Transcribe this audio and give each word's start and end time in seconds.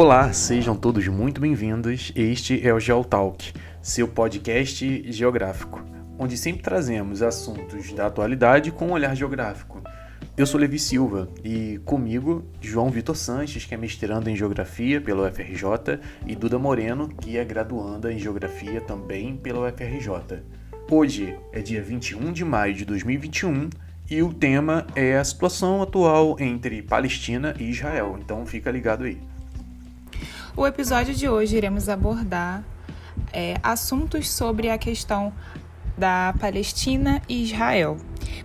Olá, 0.00 0.32
sejam 0.32 0.76
todos 0.76 1.08
muito 1.08 1.40
bem-vindos. 1.40 2.12
Este 2.14 2.64
é 2.64 2.72
o 2.72 2.78
GeoTalk, 2.78 3.52
seu 3.82 4.06
podcast 4.06 5.10
geográfico, 5.10 5.84
onde 6.16 6.36
sempre 6.36 6.62
trazemos 6.62 7.20
assuntos 7.20 7.92
da 7.92 8.06
atualidade 8.06 8.70
com 8.70 8.86
um 8.86 8.92
olhar 8.92 9.16
geográfico. 9.16 9.82
Eu 10.36 10.46
sou 10.46 10.60
Levi 10.60 10.78
Silva 10.78 11.28
e 11.42 11.80
comigo 11.84 12.44
João 12.60 12.90
Vitor 12.90 13.16
Sanches, 13.16 13.64
que 13.64 13.74
é 13.74 13.76
mestrando 13.76 14.30
em 14.30 14.36
Geografia 14.36 15.00
pela 15.00 15.28
UFRJ, 15.28 15.98
e 16.24 16.36
Duda 16.36 16.60
Moreno, 16.60 17.08
que 17.08 17.36
é 17.36 17.44
graduanda 17.44 18.12
em 18.12 18.20
Geografia 18.20 18.80
também 18.80 19.36
pela 19.36 19.68
UFRJ. 19.68 20.44
Hoje 20.88 21.36
é 21.52 21.60
dia 21.60 21.82
21 21.82 22.32
de 22.32 22.44
maio 22.44 22.72
de 22.72 22.84
2021 22.84 23.68
e 24.08 24.22
o 24.22 24.32
tema 24.32 24.86
é 24.94 25.18
a 25.18 25.24
situação 25.24 25.82
atual 25.82 26.36
entre 26.38 26.82
Palestina 26.82 27.52
e 27.58 27.64
Israel, 27.64 28.16
então 28.16 28.46
fica 28.46 28.70
ligado 28.70 29.02
aí. 29.02 29.18
O 30.56 30.66
episódio 30.66 31.14
de 31.14 31.28
hoje 31.28 31.56
iremos 31.56 31.88
abordar 31.88 32.64
é, 33.32 33.56
assuntos 33.62 34.30
sobre 34.30 34.70
a 34.70 34.78
questão 34.78 35.32
da 35.96 36.34
Palestina 36.40 37.20
e 37.28 37.42
Israel. 37.42 37.96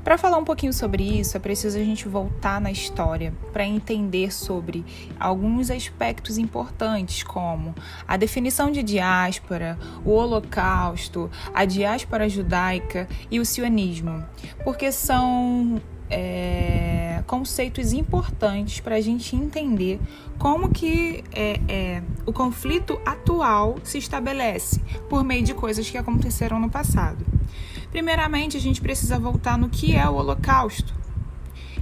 Para 0.04 0.18
falar 0.18 0.38
um 0.38 0.44
pouquinho 0.44 0.74
sobre 0.74 1.20
isso, 1.20 1.38
é 1.38 1.40
preciso 1.40 1.78
a 1.78 1.84
gente 1.84 2.08
voltar 2.08 2.60
na 2.60 2.72
história 2.72 3.34
para 3.52 3.66
entender 3.66 4.34
sobre 4.34 4.84
alguns 5.20 5.70
aspectos 5.70 6.38
importantes, 6.38 7.24
como 7.24 7.74
a 8.08 8.18
definição 8.18 8.72
de 8.72 8.84
diáspora, 8.84 9.78
o 10.04 10.12
Holocausto, 10.12 11.32
a 11.54 11.64
diáspora 11.64 12.28
judaica 12.28 13.08
e 13.32 13.40
o 13.40 13.46
sionismo, 13.46 14.24
porque 14.64 14.92
são 14.92 15.82
é, 16.10 17.24
conceitos 17.28 17.94
importantes 17.94 18.80
para 18.80 18.96
a 18.96 19.02
gente 19.02 19.36
entender 19.36 20.00
como 20.38 20.70
que 20.70 21.24
é, 21.32 21.60
é, 21.68 22.04
o 22.26 22.34
conflito 22.34 23.00
atual 23.06 23.76
se 23.84 23.98
estabelece 23.98 24.82
por 25.10 25.24
meio 25.24 25.44
de 25.44 25.54
coisas 25.54 25.90
que 25.90 25.98
aconteceram 25.98 26.60
no 26.60 26.70
passado. 26.70 27.26
Primeiramente, 27.92 28.58
a 28.58 28.60
gente 28.60 28.82
precisa 28.82 29.20
voltar 29.20 29.58
no 29.58 29.70
que 29.70 29.96
é 29.96 30.08
o 30.08 30.16
Holocausto. 30.16 31.03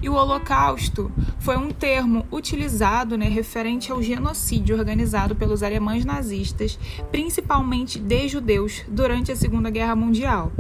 E 0.02 0.10
o 0.10 0.14
Holocausto 0.14 1.12
foi 1.40 1.58
um 1.58 1.70
termo 1.70 2.26
utilizado 2.32 3.18
né, 3.18 3.28
referente 3.28 3.92
ao 3.92 4.02
genocídio 4.02 4.76
organizado 4.78 5.36
pelos 5.36 5.62
alemães 5.62 6.04
nazistas, 6.04 6.80
principalmente 7.12 8.00
de 8.00 8.28
judeus, 8.28 8.84
durante 8.88 9.32
a 9.32 9.36
Segunda 9.36 9.70
Guerra 9.70 9.96
Mundial. 9.96 10.52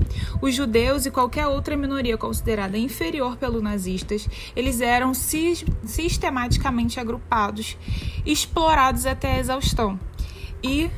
Os 0.41 0.53
judeus 0.53 1.05
e 1.05 1.11
qualquer 1.11 1.47
outra 1.47 1.75
minoria 1.75 2.17
considerada 2.17 2.77
inferior 2.77 3.35
pelos 3.37 3.63
nazistas, 3.63 4.27
eles 4.55 4.79
eram 4.79 5.13
sistematicamente 5.13 6.99
agrupados, 6.99 7.77
explorados 8.25 9.05
até 9.05 9.35
a 9.35 9.39
exaustão. 9.39 9.99
E 10.63 10.89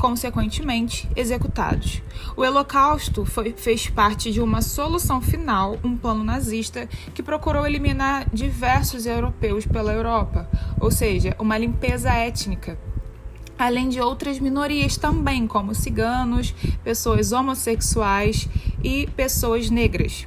consequentemente 0.00 1.06
executados. 1.14 2.02
O 2.34 2.40
Holocausto 2.40 3.26
foi, 3.26 3.52
fez 3.52 3.90
parte 3.90 4.32
de 4.32 4.40
uma 4.40 4.62
solução 4.62 5.20
final, 5.20 5.76
um 5.84 5.94
plano 5.94 6.24
nazista 6.24 6.88
que 7.14 7.22
procurou 7.22 7.66
eliminar 7.66 8.26
diversos 8.32 9.04
europeus 9.04 9.66
pela 9.66 9.92
Europa, 9.92 10.48
ou 10.80 10.90
seja, 10.90 11.36
uma 11.38 11.58
limpeza 11.58 12.10
étnica 12.10 12.78
além 13.58 13.90
de 13.90 14.00
outras 14.00 14.40
minorias 14.40 14.96
também, 14.96 15.46
como 15.46 15.74
ciganos, 15.74 16.54
pessoas 16.82 17.30
homossexuais 17.30 18.48
e 18.82 19.06
pessoas 19.08 19.68
negras. 19.68 20.26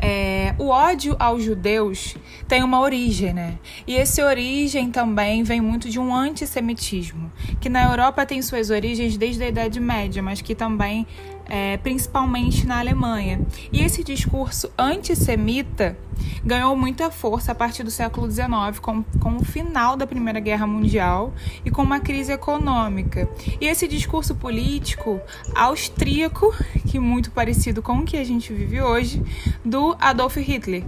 É, 0.00 0.54
o 0.58 0.68
ódio 0.68 1.16
aos 1.18 1.42
judeus 1.42 2.16
tem 2.46 2.62
uma 2.62 2.80
origem, 2.80 3.32
né? 3.32 3.58
E 3.86 3.96
essa 3.96 4.24
origem 4.24 4.90
também 4.90 5.42
vem 5.42 5.60
muito 5.60 5.88
de 5.88 5.98
um 5.98 6.14
antissemitismo, 6.14 7.30
que 7.60 7.68
na 7.68 7.84
Europa 7.84 8.24
tem 8.24 8.40
suas 8.42 8.70
origens 8.70 9.16
desde 9.16 9.42
a 9.44 9.48
Idade 9.48 9.80
Média, 9.80 10.22
mas 10.22 10.40
que 10.40 10.54
também 10.54 11.06
é, 11.48 11.76
principalmente 11.78 12.66
na 12.66 12.78
Alemanha. 12.78 13.40
E 13.72 13.82
esse 13.82 14.04
discurso 14.04 14.70
antissemita 14.78 15.96
ganhou 16.44 16.76
muita 16.76 17.10
força 17.10 17.52
a 17.52 17.54
partir 17.54 17.82
do 17.82 17.90
século 17.90 18.30
XIX, 18.30 18.78
com, 18.80 19.02
com 19.20 19.36
o 19.36 19.44
final 19.44 19.96
da 19.96 20.06
Primeira 20.06 20.40
Guerra 20.40 20.66
Mundial 20.66 21.32
e 21.64 21.70
com 21.70 21.82
uma 21.82 22.00
crise 22.00 22.32
econômica. 22.32 23.28
E 23.60 23.66
esse 23.66 23.86
discurso 23.86 24.34
político 24.34 25.20
austríaco, 25.54 26.54
que 26.86 26.98
muito 26.98 27.30
parecido 27.30 27.82
com 27.82 27.98
o 27.98 28.04
que 28.04 28.16
a 28.16 28.24
gente 28.24 28.52
vive 28.52 28.80
hoje, 28.80 29.22
do 29.64 29.96
Adolf 30.00 30.36
Hitler, 30.36 30.84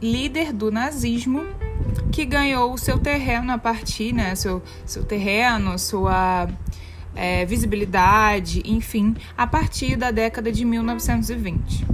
líder 0.00 0.52
do 0.52 0.70
nazismo, 0.70 1.44
que 2.10 2.24
ganhou 2.24 2.72
o 2.72 2.78
seu 2.78 2.98
terreno 2.98 3.52
a 3.52 3.58
partir, 3.58 4.12
né, 4.12 4.34
seu, 4.34 4.62
seu 4.84 5.02
terreno, 5.04 5.78
sua 5.78 6.48
é, 7.14 7.44
visibilidade, 7.44 8.62
enfim, 8.64 9.14
a 9.36 9.46
partir 9.46 9.96
da 9.96 10.10
década 10.10 10.50
de 10.50 10.64
1920. 10.64 11.86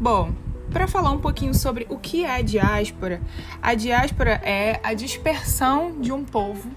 Bom, 0.00 0.32
para 0.70 0.86
falar 0.86 1.10
um 1.10 1.18
pouquinho 1.18 1.54
sobre 1.54 1.86
o 1.88 1.96
que 1.96 2.24
é 2.24 2.36
a 2.36 2.42
diáspora, 2.42 3.20
a 3.62 3.74
diáspora 3.74 4.40
é 4.44 4.80
a 4.82 4.94
dispersão 4.94 6.00
de 6.00 6.12
um 6.12 6.24
povo 6.24 6.70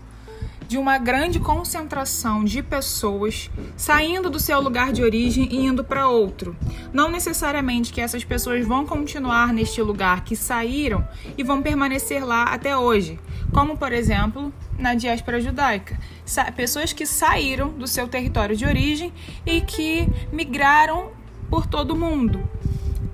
de 0.72 0.78
uma 0.78 0.98
grande 0.98 1.38
concentração 1.38 2.46
de 2.46 2.64
pessoas 2.64 3.52
saindo 3.76 4.30
do 4.30 4.40
seu 4.40 4.62
lugar 4.62 4.94
de 4.94 5.04
origem 5.04 5.50
e 5.52 5.66
indo 5.66 5.84
para 5.84 6.08
outro. 6.08 6.56
Não 6.94 7.12
necessariamente 7.12 7.92
que 7.92 8.00
essas 8.00 8.24
pessoas 8.24 8.66
vão 8.66 8.86
continuar 8.86 9.52
neste 9.52 9.82
lugar 9.82 10.24
que 10.24 10.34
saíram 10.34 11.06
e 11.38 11.44
vão 11.44 11.62
permanecer 11.62 12.26
lá 12.26 12.44
até 12.46 12.78
hoje, 12.78 13.20
como 13.52 13.78
por 13.78 13.92
exemplo 13.92 14.54
na 14.82 14.96
diáspora 14.96 15.40
judaica, 15.40 15.98
pessoas 16.56 16.92
que 16.92 17.06
saíram 17.06 17.70
do 17.70 17.88
seu 17.88 18.08
território 18.08 18.56
de 18.56 18.66
origem 18.66 19.14
e 19.46 19.62
que 19.62 20.08
migraram 20.32 21.12
por 21.50 21.66
todo 21.66 21.92
o 21.92 21.98
mundo. 21.98 22.42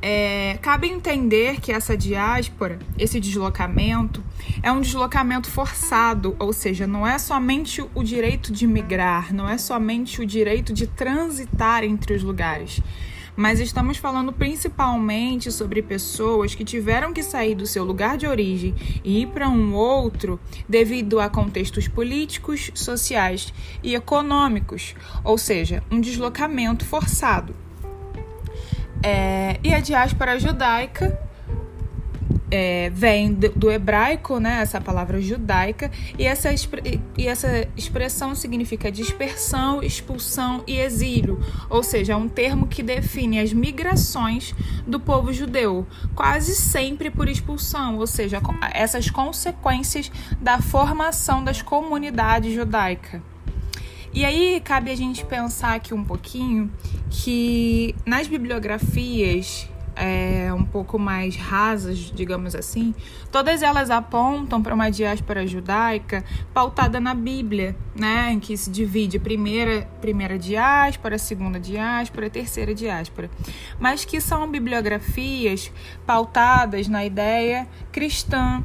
É, 0.02 0.60
cabe 0.62 0.88
entender 0.88 1.60
que 1.60 1.72
essa 1.72 1.98
diáspora, 1.98 2.78
esse 3.00 3.20
deslocamento, 3.20 4.24
é 4.62 4.72
um 4.72 4.80
deslocamento 4.80 5.50
forçado, 5.50 6.36
ou 6.40 6.54
seja, 6.54 6.86
não 6.86 7.06
é 7.06 7.18
somente 7.18 7.84
o 7.96 8.04
direito 8.04 8.54
de 8.54 8.68
migrar, 8.68 9.34
não 9.34 9.50
é 9.50 9.58
somente 9.58 10.22
o 10.22 10.26
direito 10.26 10.72
de 10.72 10.86
transitar 10.86 11.84
entre 11.84 12.14
os 12.14 12.22
lugares, 12.22 12.80
mas 13.38 13.60
estamos 13.60 13.98
falando 13.98 14.34
principalmente 14.34 15.52
sobre 15.52 15.84
pessoas 15.84 16.56
que 16.56 16.66
tiveram 16.66 17.14
que 17.14 17.22
sair 17.22 17.54
do 17.54 17.68
seu 17.68 17.86
lugar 17.86 18.18
de 18.18 18.26
origem 18.26 18.74
e 19.04 19.22
ir 19.22 19.28
para 19.28 19.48
um 19.48 19.76
outro 19.76 20.40
devido 20.68 21.20
a 21.20 21.30
contextos 21.30 21.88
políticos, 21.88 22.72
sociais 22.74 23.54
e 23.84 23.94
econômicos, 23.94 24.96
ou 25.24 25.38
seja, 25.38 25.84
um 25.92 26.02
deslocamento 26.02 26.84
forçado. 26.84 27.56
É, 29.04 29.60
e 29.64 29.72
a 29.72 29.80
diáspora 29.80 30.40
judaica 30.40 31.27
é, 32.50 32.90
vem 32.90 33.34
do, 33.34 33.70
hebraico, 33.70 34.40
né, 34.40 34.62
essa 34.62 34.80
palavra 34.80 35.22
judaica, 35.22 35.92
e 36.18 36.26
essa, 36.26 36.50
e 37.18 37.28
essa 37.28 37.68
expressão 37.76 38.34
significa 38.36 38.92
dispersão, 38.92 39.84
expulsão 39.84 40.64
e 40.66 40.80
exílio, 40.80 41.40
ou 41.70 41.84
seja, 41.84 42.14
é 42.14 42.16
um 42.16 42.30
termo 42.30 42.68
que 42.68 42.82
define 42.82 43.40
as 43.40 43.52
migrações 43.52 44.54
do 44.86 45.00
povo 45.00 45.34
judeu, 45.34 45.86
quase 46.16 46.56
sempre 46.56 47.10
por 47.10 47.28
expulsão, 47.28 47.98
ou 47.98 48.08
seja, 48.08 48.42
essas 48.74 49.10
consequências 49.10 50.12
da 50.40 50.62
formação 50.62 51.44
das 51.44 51.62
comunidades 51.62 52.54
judaicas. 52.54 53.22
E 54.14 54.26
aí 54.26 54.60
cabe 54.64 54.90
a 54.90 54.96
gente 54.96 55.24
pensar 55.26 55.76
aqui 55.76 55.94
um 55.94 56.04
pouquinho 56.04 56.72
que 57.10 57.94
nas 58.06 58.28
bibliografias 58.28 59.70
é, 59.98 60.54
um 60.54 60.64
pouco 60.64 61.00
mais 61.00 61.36
rasas, 61.36 61.98
digamos 61.98 62.54
assim, 62.54 62.94
todas 63.32 63.62
elas 63.62 63.90
apontam 63.90 64.62
para 64.62 64.74
uma 64.74 64.90
diáspora 64.90 65.46
judaica 65.48 66.24
pautada 66.54 67.00
na 67.00 67.14
Bíblia, 67.14 67.76
né, 67.96 68.32
em 68.32 68.40
que 68.40 68.56
se 68.56 68.70
divide 68.70 69.18
primeira, 69.20 69.90
primeira 70.00 70.38
diáspora, 70.38 71.18
segunda 71.18 71.60
diáspora, 71.60 72.30
terceira 72.30 72.74
diáspora, 72.74 73.30
mas 73.80 74.06
que 74.06 74.22
são 74.22 74.50
bibliografias 74.50 75.72
pautadas 76.06 76.88
na 76.88 77.04
ideia 77.04 77.68
cristã, 77.92 78.64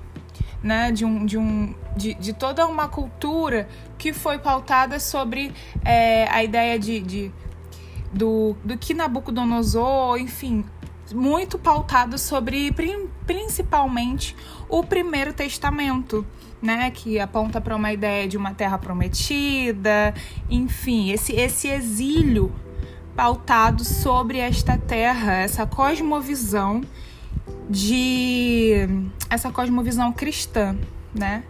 né, 0.63 0.93
de, 0.93 1.05
um, 1.05 1.25
de, 1.25 1.39
um, 1.39 1.75
de, 1.97 2.15
de 2.15 2.33
toda 2.33 2.67
uma 2.67 2.89
cultura 2.89 3.69
que 3.99 4.13
foi 4.13 4.39
pautada 4.39 5.01
sobre 5.01 5.53
é, 5.85 6.29
a 6.31 6.45
ideia 6.45 6.79
de, 6.79 7.01
de 7.01 7.33
do, 8.13 8.55
do 8.63 8.77
que 8.77 8.93
Nabucodonosor, 8.93 10.19
enfim, 10.19 10.65
muito 11.15 11.59
pautado 11.59 12.19
sobre 12.19 12.75
principalmente 13.27 14.37
o 14.69 14.83
Primeiro 14.83 15.33
Testamento, 15.33 16.25
né, 16.61 16.91
que 16.91 17.19
aponta 17.19 17.61
para 17.61 17.75
uma 17.75 17.93
ideia 17.93 18.29
de 18.29 18.37
uma 18.37 18.55
terra 18.55 18.79
prometida, 18.79 20.15
enfim, 20.49 21.11
esse 21.11 21.33
esse 21.33 21.69
exílio 21.69 22.53
pautado 23.15 23.85
sobre 23.85 24.39
esta 24.39 24.79
terra, 24.79 25.35
essa 25.35 25.67
cosmovisão 25.67 26.83
de 27.69 28.89
essa 29.29 29.51
cosmovisão 29.51 30.13
cristã, 30.13 30.77
né? 31.15 31.43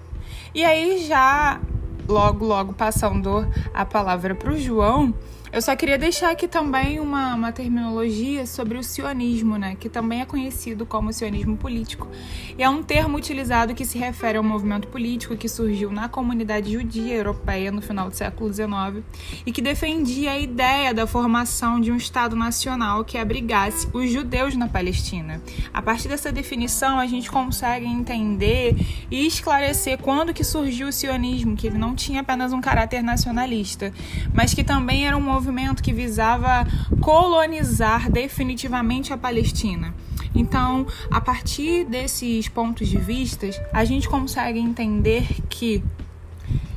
E 0.54 0.64
aí 0.64 1.06
já 1.06 1.60
logo, 2.08 2.44
logo 2.44 2.72
passando 2.72 3.46
a 3.72 3.84
palavra 3.84 4.34
para 4.34 4.52
o 4.52 4.58
João, 4.58 5.14
eu 5.52 5.60
só 5.60 5.76
queria 5.76 5.98
deixar 5.98 6.30
aqui 6.30 6.48
também 6.48 6.98
uma, 6.98 7.34
uma 7.34 7.52
terminologia 7.52 8.46
sobre 8.46 8.78
o 8.78 8.82
sionismo, 8.82 9.58
né, 9.58 9.76
que 9.78 9.86
também 9.86 10.22
é 10.22 10.24
conhecido 10.24 10.86
como 10.86 11.12
sionismo 11.12 11.58
político. 11.58 12.08
E 12.56 12.62
é 12.62 12.70
um 12.70 12.82
termo 12.82 13.18
utilizado 13.18 13.74
que 13.74 13.84
se 13.84 13.98
refere 13.98 14.38
ao 14.38 14.44
movimento 14.44 14.88
político 14.88 15.36
que 15.36 15.50
surgiu 15.50 15.92
na 15.92 16.08
comunidade 16.08 16.72
judia 16.72 17.14
europeia 17.14 17.70
no 17.70 17.82
final 17.82 18.08
do 18.08 18.16
século 18.16 18.50
XIX 18.50 19.04
e 19.44 19.52
que 19.52 19.60
defendia 19.60 20.32
a 20.32 20.38
ideia 20.38 20.94
da 20.94 21.06
formação 21.06 21.78
de 21.78 21.92
um 21.92 21.96
Estado 21.96 22.34
nacional 22.34 23.04
que 23.04 23.18
abrigasse 23.18 23.86
os 23.92 24.10
judeus 24.10 24.56
na 24.56 24.68
Palestina. 24.68 25.42
A 25.72 25.82
partir 25.82 26.08
dessa 26.08 26.32
definição, 26.32 26.98
a 26.98 27.06
gente 27.06 27.30
consegue 27.30 27.84
entender 27.84 28.74
e 29.10 29.26
esclarecer 29.26 29.98
quando 29.98 30.32
que 30.32 30.44
surgiu 30.44 30.88
o 30.88 30.92
sionismo, 30.92 31.54
que 31.54 31.66
ele 31.66 31.76
não 31.76 31.94
tinha 31.94 32.22
apenas 32.22 32.54
um 32.54 32.60
caráter 32.60 33.02
nacionalista, 33.02 33.92
mas 34.32 34.54
que 34.54 34.64
também 34.64 35.06
era 35.06 35.14
um 35.14 35.20
movimento 35.20 35.41
movimento 35.42 35.82
que 35.82 35.92
visava 35.92 36.64
colonizar 37.00 38.08
definitivamente 38.08 39.12
a 39.12 39.18
Palestina. 39.18 39.92
Então, 40.32 40.86
a 41.10 41.20
partir 41.20 41.84
desses 41.84 42.46
pontos 42.46 42.86
de 42.86 42.96
vista, 42.96 43.48
a 43.72 43.84
gente 43.84 44.08
consegue 44.08 44.60
entender 44.60 45.26
que, 45.50 45.82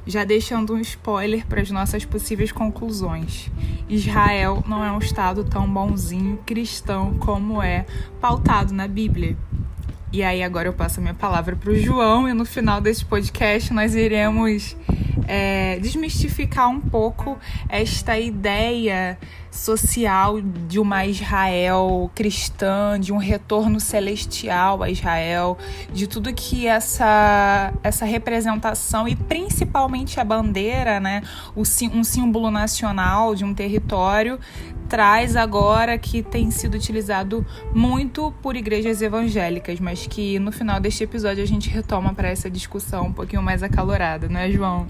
já 0.07 0.23
deixando 0.23 0.73
um 0.73 0.79
spoiler 0.79 1.45
para 1.45 1.61
as 1.61 1.69
nossas 1.69 2.05
possíveis 2.05 2.51
conclusões, 2.51 3.51
Israel 3.87 4.63
não 4.67 4.83
é 4.83 4.91
um 4.91 4.97
Estado 4.97 5.43
tão 5.43 5.71
bonzinho 5.71 6.39
cristão 6.43 7.13
como 7.19 7.61
é 7.61 7.85
pautado 8.19 8.73
na 8.73 8.87
Bíblia. 8.87 9.37
E 10.11 10.23
aí, 10.23 10.41
agora 10.41 10.67
eu 10.67 10.73
passo 10.73 10.99
a 10.99 11.03
minha 11.03 11.13
palavra 11.13 11.55
para 11.55 11.69
o 11.69 11.75
João, 11.75 12.27
e 12.27 12.33
no 12.33 12.45
final 12.45 12.81
desse 12.81 13.05
podcast 13.05 13.71
nós 13.71 13.93
iremos 13.93 14.75
é, 15.27 15.79
desmistificar 15.79 16.69
um 16.69 16.79
pouco 16.79 17.37
esta 17.69 18.19
ideia 18.19 19.17
social 19.55 20.41
de 20.41 20.79
uma 20.79 21.05
Israel 21.05 22.11
cristã, 22.13 22.99
de 22.99 23.13
um 23.13 23.17
retorno 23.17 23.79
celestial 23.79 24.83
a 24.83 24.89
Israel, 24.89 25.57
de 25.93 26.07
tudo 26.07 26.33
que 26.33 26.67
essa, 26.67 27.73
essa 27.81 28.05
representação 28.05 29.07
e 29.07 29.15
principalmente 29.15 30.19
a 30.19 30.23
bandeira, 30.23 30.99
né, 30.99 31.21
um 31.55 32.03
símbolo 32.03 32.51
nacional 32.51 33.33
de 33.33 33.45
um 33.45 33.53
território, 33.53 34.39
traz 34.89 35.35
agora 35.35 35.97
que 35.97 36.21
tem 36.21 36.51
sido 36.51 36.75
utilizado 36.75 37.45
muito 37.73 38.31
por 38.41 38.55
igrejas 38.55 39.01
evangélicas, 39.01 39.79
mas 39.79 40.05
que 40.05 40.37
no 40.37 40.51
final 40.51 40.79
deste 40.79 41.03
episódio 41.03 41.41
a 41.43 41.47
gente 41.47 41.69
retoma 41.69 42.13
para 42.13 42.29
essa 42.29 42.49
discussão 42.49 43.07
um 43.07 43.13
pouquinho 43.13 43.41
mais 43.41 43.63
acalorada, 43.63 44.27
não 44.27 44.39
é, 44.39 44.51
João? 44.51 44.85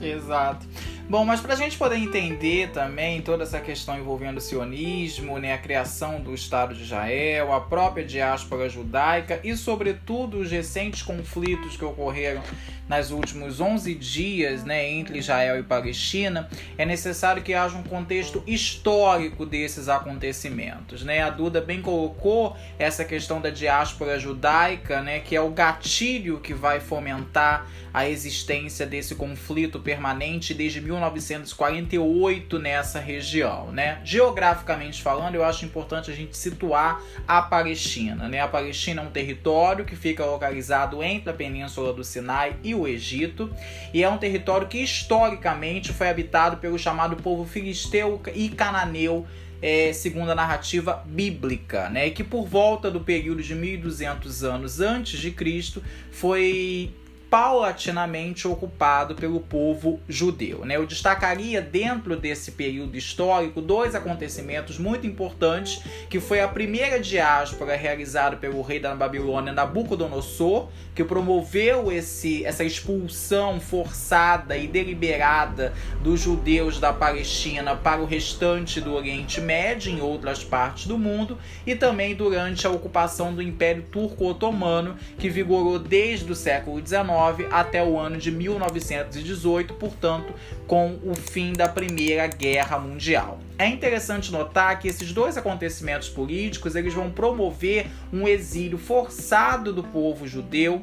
Exato. 0.00 0.66
Bom, 1.08 1.24
mas 1.24 1.40
para 1.40 1.54
a 1.54 1.56
gente 1.56 1.78
poder 1.78 1.96
entender 1.96 2.68
também 2.70 3.22
toda 3.22 3.42
essa 3.42 3.58
questão 3.58 3.98
envolvendo 3.98 4.36
o 4.36 4.40
sionismo, 4.42 5.38
né, 5.38 5.54
a 5.54 5.58
criação 5.58 6.20
do 6.20 6.34
Estado 6.34 6.74
de 6.74 6.82
Israel, 6.82 7.50
a 7.54 7.62
própria 7.62 8.04
diáspora 8.04 8.68
judaica 8.68 9.40
e, 9.42 9.56
sobretudo, 9.56 10.38
os 10.38 10.50
recentes 10.50 11.00
conflitos 11.00 11.78
que 11.78 11.84
ocorreram 11.84 12.42
nos 12.88 13.10
últimos 13.10 13.60
11 13.60 13.94
dias 13.94 14.64
né, 14.64 14.88
entre 14.90 15.18
Israel 15.18 15.58
e 15.58 15.62
Palestina, 15.62 16.48
é 16.76 16.84
necessário 16.86 17.42
que 17.42 17.52
haja 17.52 17.76
um 17.76 17.82
contexto 17.82 18.42
histórico 18.46 19.44
desses 19.44 19.88
acontecimentos. 19.88 21.02
Né? 21.02 21.22
A 21.22 21.30
Duda 21.30 21.60
bem 21.60 21.82
colocou 21.82 22.56
essa 22.78 23.04
questão 23.04 23.40
da 23.40 23.50
diáspora 23.50 24.18
judaica, 24.18 25.02
né, 25.02 25.20
que 25.20 25.36
é 25.36 25.40
o 25.40 25.50
gatilho 25.50 26.40
que 26.40 26.54
vai 26.54 26.80
fomentar 26.80 27.66
a 27.92 28.08
existência 28.08 28.86
desse 28.86 29.14
conflito 29.14 29.80
permanente 29.80 30.54
desde 30.54 30.80
1948 30.98 32.58
nessa 32.58 32.98
região. 32.98 33.72
Né? 33.72 34.00
Geograficamente 34.04 35.02
falando, 35.02 35.34
eu 35.34 35.44
acho 35.44 35.64
importante 35.64 36.10
a 36.10 36.14
gente 36.14 36.36
situar 36.36 37.02
a 37.26 37.40
Palestina. 37.42 38.28
Né? 38.28 38.40
A 38.40 38.48
Palestina 38.48 39.02
é 39.02 39.04
um 39.04 39.10
território 39.10 39.84
que 39.84 39.96
fica 39.96 40.24
localizado 40.24 41.02
entre 41.02 41.30
a 41.30 41.34
Península 41.34 41.92
do 41.92 42.04
Sinai 42.04 42.56
e 42.62 42.74
o 42.74 42.86
Egito, 42.86 43.50
e 43.92 44.02
é 44.02 44.08
um 44.08 44.18
território 44.18 44.66
que 44.66 44.78
historicamente 44.78 45.92
foi 45.92 46.08
habitado 46.08 46.58
pelo 46.58 46.78
chamado 46.78 47.16
povo 47.16 47.44
filisteu 47.44 48.20
e 48.34 48.48
cananeu. 48.48 49.26
É, 49.60 49.92
segundo 49.92 50.30
a 50.30 50.36
narrativa 50.36 51.02
bíblica, 51.04 51.88
né, 51.88 52.10
que 52.10 52.22
por 52.22 52.46
volta 52.46 52.92
do 52.92 53.00
período 53.00 53.42
de 53.42 53.56
1200 53.56 54.44
anos 54.44 54.80
antes 54.80 55.18
de 55.18 55.32
Cristo 55.32 55.82
foi 56.12 56.92
paulatinamente 57.30 58.48
ocupado 58.48 59.14
pelo 59.14 59.40
povo 59.40 60.00
judeu. 60.08 60.64
Né? 60.64 60.76
Eu 60.76 60.86
destacaria 60.86 61.60
dentro 61.60 62.16
desse 62.16 62.52
período 62.52 62.96
histórico 62.96 63.60
dois 63.60 63.94
acontecimentos 63.94 64.78
muito 64.78 65.06
importantes, 65.06 65.82
que 66.08 66.20
foi 66.20 66.40
a 66.40 66.48
primeira 66.48 66.98
diáspora 66.98 67.76
realizada 67.76 68.36
pelo 68.36 68.62
rei 68.62 68.80
da 68.80 68.94
Babilônia 68.94 69.52
Nabucodonosor, 69.52 70.68
que 70.94 71.04
promoveu 71.04 71.92
esse, 71.92 72.44
essa 72.44 72.64
expulsão 72.64 73.60
forçada 73.60 74.56
e 74.56 74.66
deliberada 74.66 75.74
dos 76.02 76.20
judeus 76.20 76.80
da 76.80 76.92
Palestina 76.92 77.76
para 77.76 78.00
o 78.00 78.06
restante 78.06 78.80
do 78.80 78.94
Oriente 78.94 79.40
Médio 79.40 79.92
em 79.92 80.00
outras 80.00 80.42
partes 80.42 80.86
do 80.86 80.96
mundo, 80.96 81.38
e 81.66 81.74
também 81.74 82.14
durante 82.14 82.66
a 82.66 82.70
ocupação 82.70 83.34
do 83.34 83.42
Império 83.42 83.82
Turco-Otomano, 83.92 84.96
que 85.18 85.28
vigorou 85.28 85.78
desde 85.78 86.32
o 86.32 86.34
século 86.34 86.84
XIX 86.84 87.17
até 87.50 87.84
o 87.84 87.98
ano 87.98 88.16
de 88.16 88.30
1918, 88.30 89.74
portanto, 89.74 90.32
com 90.66 90.98
o 91.04 91.14
fim 91.14 91.52
da 91.52 91.68
Primeira 91.68 92.26
Guerra 92.26 92.78
Mundial. 92.78 93.40
É 93.58 93.66
interessante 93.66 94.30
notar 94.30 94.78
que 94.78 94.88
esses 94.88 95.12
dois 95.12 95.36
acontecimentos 95.36 96.08
políticos 96.08 96.74
eles 96.76 96.94
vão 96.94 97.10
promover 97.10 97.86
um 98.12 98.28
exílio 98.28 98.78
forçado 98.78 99.72
do 99.72 99.82
povo 99.82 100.26
judeu 100.26 100.82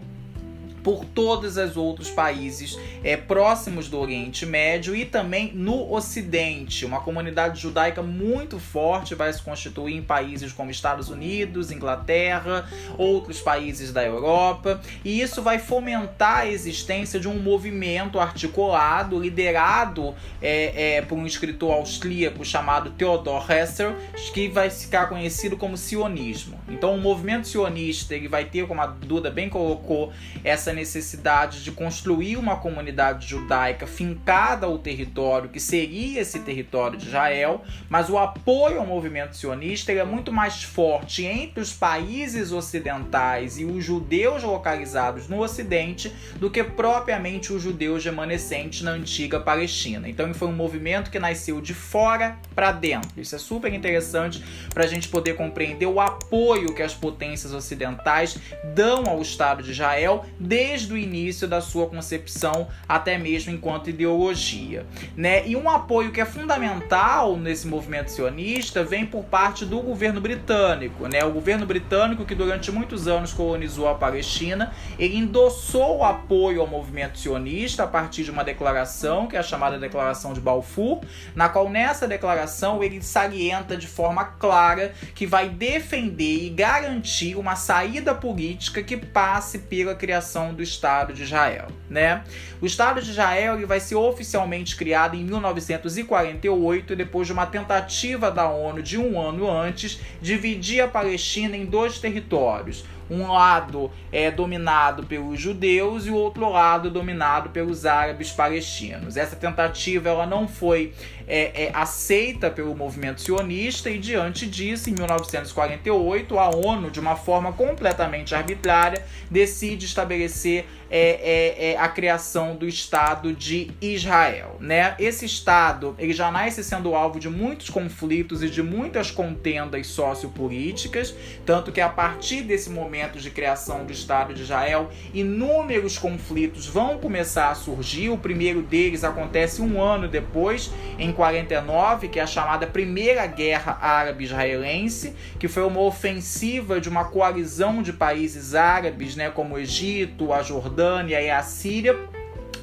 por 0.85 1.03
todos 1.03 1.57
os 1.57 1.75
outros 1.75 2.11
países 2.11 2.77
é, 3.03 3.17
próximos 3.17 3.89
do 3.89 3.99
Oriente 3.99 4.45
Médio 4.45 4.95
e 4.95 5.03
também 5.03 5.51
no 5.51 5.91
Ocidente. 5.91 6.85
Uma 6.85 7.01
comunidade 7.01 7.59
judaica 7.59 8.03
muito 8.03 8.59
forte 8.59 9.15
vai 9.15 9.33
se 9.33 9.41
constituir 9.41 9.95
em 9.95 10.03
países 10.03 10.53
como 10.53 10.69
Estados 10.69 11.09
Unidos, 11.09 11.71
Inglaterra, 11.71 12.69
outros 12.99 13.41
países 13.41 13.91
da 13.91 14.05
Europa, 14.05 14.79
e 15.03 15.19
isso 15.19 15.41
vai 15.41 15.57
fomentar 15.57 16.41
a 16.41 16.47
existência 16.47 17.19
de 17.19 17.27
um 17.27 17.39
movimento 17.39 18.19
articulado, 18.19 19.19
liderado 19.19 20.13
é, 20.39 20.97
é, 20.97 21.01
por 21.01 21.17
um 21.17 21.25
escritor 21.25 21.73
austríaco 21.73 22.45
chamado 22.45 22.91
Theodor 22.91 23.51
Hessel, 23.51 23.95
que 24.35 24.47
vai 24.49 24.69
ficar 24.69 25.07
conhecido 25.07 25.57
como 25.57 25.77
sionismo. 25.77 26.59
Então, 26.67 26.95
o 26.95 26.99
movimento 26.99 27.47
sionista 27.47 28.15
ele 28.15 28.27
vai 28.27 28.45
ter, 28.45 28.67
como 28.67 28.81
a 28.81 28.87
Duda 28.87 29.29
bem 29.29 29.49
colocou, 29.49 30.11
essa 30.43 30.73
necessidade 30.73 31.63
de 31.63 31.71
construir 31.71 32.37
uma 32.37 32.57
comunidade 32.57 33.27
judaica 33.27 33.85
fincada 33.85 34.65
ao 34.65 34.77
território 34.77 35.49
que 35.49 35.59
seria 35.59 36.21
esse 36.21 36.39
território 36.39 36.97
de 36.97 37.07
Israel, 37.07 37.63
mas 37.89 38.09
o 38.09 38.17
apoio 38.17 38.79
ao 38.79 38.85
movimento 38.85 39.35
sionista 39.35 39.91
é 39.91 40.03
muito 40.03 40.31
mais 40.31 40.63
forte 40.63 41.25
entre 41.25 41.61
os 41.61 41.71
países 41.71 42.51
ocidentais 42.51 43.59
e 43.59 43.65
os 43.65 43.83
judeus 43.83 44.43
localizados 44.43 45.27
no 45.27 45.41
ocidente 45.41 46.11
do 46.37 46.49
que 46.49 46.63
propriamente 46.63 47.53
os 47.53 47.61
judeus 47.61 48.03
remanescentes 48.03 48.81
na 48.81 48.91
antiga 48.91 49.39
Palestina. 49.39 50.09
Então 50.09 50.33
foi 50.33 50.47
um 50.47 50.53
movimento 50.53 51.11
que 51.11 51.19
nasceu 51.19 51.61
de 51.61 51.73
fora 51.73 52.37
para 52.53 52.71
dentro. 52.71 53.09
Isso 53.17 53.35
é 53.35 53.39
super 53.39 53.73
interessante 53.73 54.43
para 54.73 54.83
a 54.83 54.87
gente 54.87 55.07
poder 55.07 55.35
compreender 55.35 55.85
o 55.85 55.99
apoio 55.99 56.54
que 56.73 56.81
as 56.81 56.93
potências 56.93 57.53
ocidentais 57.53 58.37
dão 58.73 59.03
ao 59.07 59.21
Estado 59.21 59.63
de 59.63 59.71
Israel 59.71 60.25
desde 60.39 60.93
o 60.93 60.97
início 60.97 61.47
da 61.47 61.61
sua 61.61 61.87
concepção, 61.87 62.67
até 62.87 63.17
mesmo 63.17 63.53
enquanto 63.53 63.89
ideologia. 63.89 64.85
Né? 65.15 65.47
E 65.47 65.55
um 65.55 65.69
apoio 65.69 66.11
que 66.11 66.21
é 66.21 66.25
fundamental 66.25 67.37
nesse 67.37 67.67
movimento 67.67 68.09
sionista 68.09 68.83
vem 68.83 69.05
por 69.05 69.23
parte 69.25 69.65
do 69.65 69.79
governo 69.81 70.21
britânico. 70.21 71.07
Né? 71.07 71.23
O 71.23 71.31
governo 71.31 71.65
britânico, 71.65 72.25
que 72.25 72.35
durante 72.35 72.71
muitos 72.71 73.07
anos 73.07 73.33
colonizou 73.33 73.87
a 73.87 73.95
Palestina, 73.95 74.73
ele 74.97 75.17
endossou 75.17 75.97
o 75.97 76.03
apoio 76.03 76.61
ao 76.61 76.67
movimento 76.67 77.19
sionista 77.19 77.83
a 77.83 77.87
partir 77.87 78.23
de 78.23 78.31
uma 78.31 78.43
declaração, 78.43 79.27
que 79.27 79.35
é 79.35 79.39
a 79.39 79.43
chamada 79.43 79.77
Declaração 79.77 80.33
de 80.33 80.39
Balfour, 80.39 81.01
na 81.35 81.49
qual 81.49 81.69
nessa 81.69 82.07
declaração 82.07 82.83
ele 82.83 83.01
salienta 83.01 83.75
de 83.75 83.87
forma 83.87 84.23
clara 84.23 84.93
que 85.13 85.25
vai 85.25 85.49
defender 85.49 86.44
e 86.45 86.49
garantir 86.49 87.35
uma 87.35 87.55
saída 87.55 88.13
política 88.13 88.83
que 88.83 88.95
passe 88.95 89.57
pela 89.57 89.95
criação 89.95 90.53
do 90.53 90.61
Estado 90.61 91.11
de 91.11 91.23
Israel, 91.23 91.69
né? 91.89 92.23
O 92.61 92.67
Estado 92.67 93.01
de 93.01 93.09
Israel 93.09 93.55
ele 93.55 93.65
vai 93.65 93.79
ser 93.79 93.95
oficialmente 93.95 94.75
criado 94.75 95.15
em 95.15 95.23
1948, 95.23 96.95
depois 96.95 97.25
de 97.25 97.33
uma 97.33 97.47
tentativa 97.47 98.29
da 98.29 98.47
ONU 98.47 98.83
de 98.83 98.95
um 98.95 99.19
ano 99.19 99.49
antes 99.49 99.99
dividir 100.21 100.81
a 100.81 100.87
Palestina 100.87 101.57
em 101.57 101.65
dois 101.65 101.97
territórios, 101.97 102.85
um 103.09 103.31
lado 103.31 103.91
é 104.11 104.31
dominado 104.31 105.03
pelos 105.03 105.39
judeus 105.39 106.05
e 106.07 106.09
o 106.09 106.15
outro 106.15 106.49
lado 106.49 106.89
dominado 106.89 107.49
pelos 107.49 107.85
árabes 107.85 108.31
palestinos. 108.31 109.17
Essa 109.17 109.35
tentativa 109.35 110.09
ela 110.09 110.25
não 110.25 110.47
foi 110.47 110.93
é, 111.27 111.65
é, 111.65 111.71
aceita 111.73 112.49
pelo 112.49 112.75
movimento 112.75 113.21
sionista 113.21 113.89
e 113.89 113.97
diante 113.97 114.47
disso, 114.47 114.89
em 114.89 114.93
1948, 114.93 116.39
a 116.39 116.49
ONU, 116.49 116.91
de 116.91 116.99
uma 116.99 117.15
forma 117.15 117.51
completamente 117.53 118.35
arbitrária, 118.35 119.03
decide 119.29 119.85
estabelecer 119.85 120.65
é, 120.89 120.99
é, 120.99 121.71
é, 121.71 121.77
a 121.77 121.87
criação 121.87 122.55
do 122.55 122.67
Estado 122.67 123.33
de 123.33 123.71
Israel. 123.81 124.57
Né? 124.59 124.95
Esse 124.99 125.25
Estado 125.25 125.95
ele 125.97 126.13
já 126.13 126.31
nasce 126.31 126.63
sendo 126.63 126.95
alvo 126.95 127.19
de 127.19 127.29
muitos 127.29 127.69
conflitos 127.69 128.43
e 128.43 128.49
de 128.49 128.61
muitas 128.61 129.11
contendas 129.11 129.87
sociopolíticas, 129.87 131.15
tanto 131.45 131.71
que 131.71 131.81
a 131.81 131.89
partir 131.89 132.43
desse 132.43 132.69
momento 132.69 133.19
de 133.19 133.29
criação 133.31 133.85
do 133.85 133.91
Estado 133.91 134.33
de 134.33 134.43
Israel, 134.43 134.89
inúmeros 135.13 135.97
conflitos 135.97 136.67
vão 136.67 136.97
começar 136.97 137.49
a 137.49 137.55
surgir. 137.55 138.09
O 138.09 138.17
primeiro 138.17 138.61
deles 138.61 139.03
acontece 139.03 139.61
um 139.61 139.81
ano 139.81 140.07
depois, 140.07 140.71
em 140.99 141.11
49, 141.11 142.09
que 142.09 142.19
é 142.19 142.23
a 142.23 142.27
chamada 142.27 142.67
Primeira 142.67 143.25
Guerra 143.25 143.77
Árabe-Israelense, 143.81 145.15
que 145.39 145.47
foi 145.47 145.63
uma 145.63 145.81
ofensiva 145.81 146.79
de 146.79 146.89
uma 146.89 147.05
coalizão 147.05 147.81
de 147.81 147.91
países 147.91 148.53
árabes, 148.53 149.15
né, 149.15 149.29
como 149.29 149.55
o 149.55 149.59
Egito, 149.59 150.31
a 150.31 150.43
Jordânia 150.43 150.74
e 151.07 151.29
a 151.29 151.41
Síria 151.41 151.95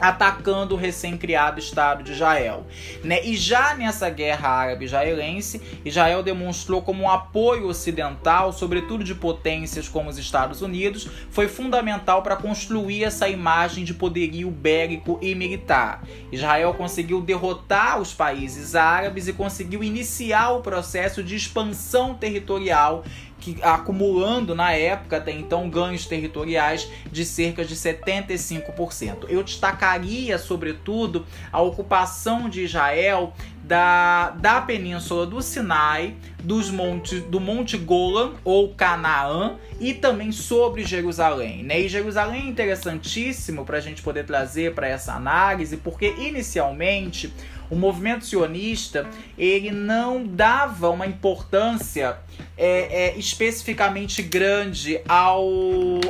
atacando 0.02 0.74
o 0.74 0.78
recém-criado 0.78 1.60
Estado 1.60 2.02
de 2.02 2.10
Israel. 2.10 2.66
Né? 3.04 3.24
E 3.24 3.36
já 3.36 3.74
nessa 3.74 4.10
guerra 4.10 4.48
árabe-israelense, 4.48 5.62
Israel 5.84 6.24
demonstrou 6.24 6.82
como 6.82 7.04
um 7.04 7.08
apoio 7.08 7.68
ocidental, 7.68 8.52
sobretudo 8.52 9.04
de 9.04 9.14
potências 9.14 9.88
como 9.88 10.10
os 10.10 10.18
Estados 10.18 10.60
Unidos, 10.60 11.08
foi 11.30 11.46
fundamental 11.46 12.20
para 12.20 12.34
construir 12.34 13.04
essa 13.04 13.28
imagem 13.28 13.84
de 13.84 13.94
poderio 13.94 14.50
bélico 14.50 15.20
e 15.22 15.36
militar. 15.36 16.02
Israel 16.32 16.74
conseguiu 16.74 17.20
derrotar 17.20 18.00
os 18.00 18.12
países 18.12 18.74
árabes 18.74 19.28
e 19.28 19.32
conseguiu 19.32 19.84
iniciar 19.84 20.50
o 20.50 20.62
processo 20.62 21.22
de 21.22 21.36
expansão 21.36 22.14
territorial 22.14 23.04
que, 23.42 23.58
acumulando 23.60 24.54
na 24.54 24.72
época 24.72 25.16
até 25.16 25.32
então 25.32 25.68
ganhos 25.68 26.06
territoriais 26.06 26.88
de 27.10 27.24
cerca 27.24 27.64
de 27.64 27.74
75%. 27.74 29.26
Eu 29.28 29.42
destacaria, 29.42 30.38
sobretudo, 30.38 31.26
a 31.50 31.60
ocupação 31.60 32.48
de 32.48 32.62
Israel 32.62 33.34
da, 33.64 34.30
da 34.30 34.60
península 34.60 35.26
do 35.26 35.42
Sinai, 35.42 36.14
dos 36.42 36.70
montes, 36.70 37.22
do 37.24 37.40
Monte 37.40 37.76
Golan 37.76 38.34
ou 38.44 38.74
Canaã 38.74 39.56
e 39.80 39.92
também 39.92 40.30
sobre 40.30 40.84
Jerusalém. 40.84 41.64
Né? 41.64 41.80
E 41.80 41.88
Jerusalém 41.88 42.42
é 42.42 42.48
interessantíssimo 42.48 43.64
para 43.64 43.78
a 43.78 43.80
gente 43.80 44.02
poder 44.02 44.24
trazer 44.24 44.72
para 44.74 44.86
essa 44.86 45.14
análise, 45.14 45.76
porque 45.76 46.14
inicialmente 46.18 47.32
o 47.72 47.74
movimento 47.74 48.26
sionista 48.26 49.08
ele 49.38 49.70
não 49.70 50.26
dava 50.26 50.90
uma 50.90 51.06
importância 51.06 52.18
é, 52.56 53.06
é, 53.06 53.18
especificamente 53.18 54.22
grande 54.22 55.00
ao 55.08 55.42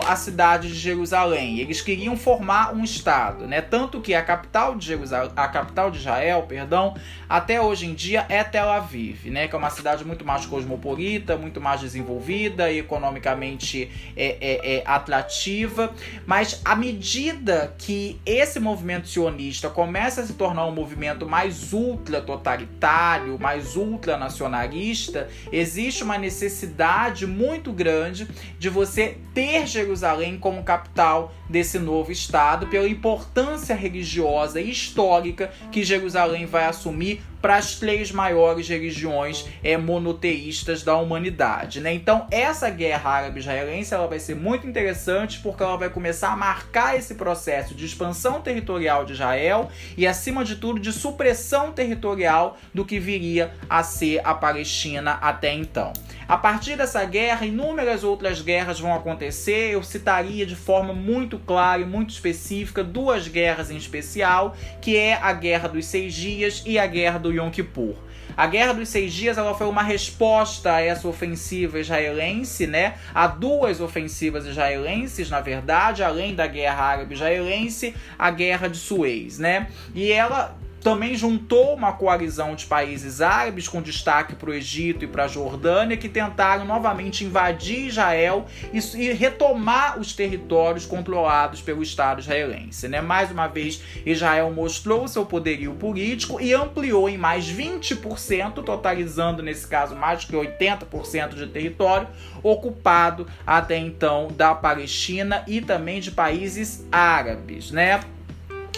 à 0.06 0.16
cidade 0.16 0.68
de 0.68 0.74
Jerusalém. 0.74 1.58
Eles 1.58 1.80
queriam 1.80 2.16
formar 2.16 2.74
um 2.74 2.84
estado, 2.84 3.46
né? 3.46 3.60
Tanto 3.60 4.00
que 4.00 4.14
a 4.14 4.22
capital 4.22 4.74
de 4.74 4.86
Jerusalém, 4.86 5.32
a 5.36 5.48
capital 5.48 5.90
de 5.90 5.98
Israel, 5.98 6.42
perdão, 6.42 6.94
até 7.28 7.60
hoje 7.60 7.86
em 7.86 7.94
dia 7.94 8.26
é 8.28 8.42
Tel 8.44 8.70
Aviv, 8.70 9.30
né? 9.30 9.48
Que 9.48 9.54
é 9.54 9.58
uma 9.58 9.70
cidade 9.70 10.04
muito 10.04 10.24
mais 10.24 10.44
cosmopolita, 10.44 11.36
muito 11.36 11.60
mais 11.60 11.80
desenvolvida 11.80 12.70
e 12.70 12.78
economicamente 12.78 13.90
é, 14.16 14.36
é, 14.40 14.76
é 14.76 14.82
atrativa. 14.84 15.92
Mas 16.26 16.60
à 16.64 16.74
medida 16.74 17.74
que 17.78 18.20
esse 18.26 18.60
movimento 18.60 19.08
sionista 19.08 19.70
começa 19.70 20.20
a 20.20 20.26
se 20.26 20.34
tornar 20.34 20.66
um 20.66 20.72
movimento 20.72 21.26
mais 21.26 21.72
ultra 21.72 22.20
totalitário, 22.20 23.38
mais 23.38 23.76
ultranacionalista, 23.76 25.28
existe 25.50 26.02
uma 26.02 26.11
necessidade 26.18 27.26
muito 27.26 27.72
grande 27.72 28.28
de 28.58 28.68
você 28.68 29.18
ter 29.34 29.66
Jerusalém 29.66 30.38
como 30.38 30.62
capital 30.62 31.32
desse 31.48 31.78
novo 31.78 32.12
estado, 32.12 32.66
pela 32.66 32.88
importância 32.88 33.74
religiosa 33.74 34.60
e 34.60 34.70
histórica 34.70 35.52
que 35.70 35.84
Jerusalém 35.84 36.46
vai 36.46 36.64
assumir 36.64 37.22
para 37.42 37.56
as 37.56 37.74
três 37.74 38.12
maiores 38.12 38.68
religiões 38.68 39.44
é, 39.62 39.76
monoteístas 39.76 40.84
da 40.84 40.96
humanidade. 40.96 41.80
Né? 41.80 41.92
Então, 41.92 42.26
essa 42.30 42.70
guerra 42.70 43.10
árabe-israelense 43.10 43.94
vai 44.08 44.20
ser 44.20 44.36
muito 44.36 44.66
interessante 44.66 45.40
porque 45.40 45.62
ela 45.62 45.76
vai 45.76 45.90
começar 45.90 46.32
a 46.32 46.36
marcar 46.36 46.96
esse 46.96 47.16
processo 47.16 47.74
de 47.74 47.84
expansão 47.84 48.40
territorial 48.40 49.04
de 49.04 49.12
Israel 49.12 49.70
e, 49.96 50.06
acima 50.06 50.44
de 50.44 50.56
tudo, 50.56 50.78
de 50.78 50.92
supressão 50.92 51.72
territorial 51.72 52.56
do 52.72 52.84
que 52.84 53.00
viria 53.00 53.52
a 53.68 53.82
ser 53.82 54.20
a 54.24 54.32
Palestina 54.32 55.18
até 55.20 55.52
então. 55.52 55.92
A 56.28 56.36
partir 56.36 56.76
dessa 56.76 57.04
guerra, 57.04 57.44
inúmeras 57.44 58.04
outras 58.04 58.40
guerras 58.40 58.78
vão 58.78 58.94
acontecer. 58.94 59.72
Eu 59.72 59.82
citaria 59.82 60.46
de 60.46 60.54
forma 60.54 60.94
muito 60.94 61.38
clara 61.38 61.82
e 61.82 61.84
muito 61.84 62.10
específica 62.10 62.82
duas 62.82 63.28
guerras 63.28 63.70
em 63.70 63.76
especial, 63.76 64.56
que 64.80 64.96
é 64.96 65.14
a 65.14 65.32
Guerra 65.32 65.68
dos 65.68 65.84
Seis 65.84 66.14
Dias 66.14 66.62
e 66.64 66.78
a 66.78 66.86
Guerra 66.86 67.18
do 67.18 67.31
Yom 67.32 67.50
Kippur. 67.50 67.94
A 68.36 68.46
Guerra 68.46 68.72
dos 68.72 68.88
Seis 68.88 69.12
Dias 69.12 69.36
ela 69.36 69.54
foi 69.54 69.66
uma 69.66 69.82
resposta 69.82 70.74
a 70.74 70.80
essa 70.80 71.06
ofensiva 71.06 71.78
israelense, 71.78 72.66
né? 72.66 72.94
A 73.14 73.26
duas 73.26 73.80
ofensivas 73.80 74.46
israelenses, 74.46 75.28
na 75.28 75.40
verdade, 75.40 76.02
além 76.02 76.34
da 76.34 76.46
Guerra 76.46 76.84
Árabe-Israelense, 76.84 77.94
a 78.18 78.30
Guerra 78.30 78.68
de 78.68 78.78
Suez, 78.78 79.38
né? 79.38 79.68
E 79.94 80.10
ela 80.10 80.56
também 80.82 81.14
juntou 81.14 81.74
uma 81.74 81.92
coalizão 81.92 82.54
de 82.54 82.66
países 82.66 83.20
árabes, 83.20 83.68
com 83.68 83.80
destaque 83.80 84.34
para 84.34 84.50
o 84.50 84.54
Egito 84.54 85.04
e 85.04 85.08
para 85.08 85.24
a 85.24 85.28
Jordânia, 85.28 85.96
que 85.96 86.08
tentaram 86.08 86.64
novamente 86.64 87.24
invadir 87.24 87.86
Israel 87.86 88.46
e, 88.72 89.12
retomar 89.12 89.98
os 89.98 90.12
territórios 90.12 90.84
controlados 90.84 91.60
pelo 91.62 91.82
Estado 91.82 92.20
israelense. 92.20 92.88
Né? 92.88 93.00
Mais 93.00 93.30
uma 93.30 93.46
vez, 93.46 93.82
Israel 94.04 94.52
mostrou 94.52 95.06
seu 95.06 95.24
poderio 95.24 95.74
político 95.74 96.40
e 96.40 96.52
ampliou 96.52 97.08
em 97.08 97.16
mais 97.16 97.46
20%, 97.46 98.62
totalizando 98.64 99.42
nesse 99.42 99.66
caso 99.66 99.94
mais 99.94 100.24
que 100.24 100.32
80% 100.32 101.34
de 101.34 101.46
território 101.46 102.08
ocupado 102.42 103.26
até 103.46 103.76
então 103.76 104.28
da 104.28 104.54
Palestina 104.54 105.44
e 105.46 105.60
também 105.60 106.00
de 106.00 106.10
países 106.10 106.86
árabes. 106.90 107.70
Né? 107.70 108.00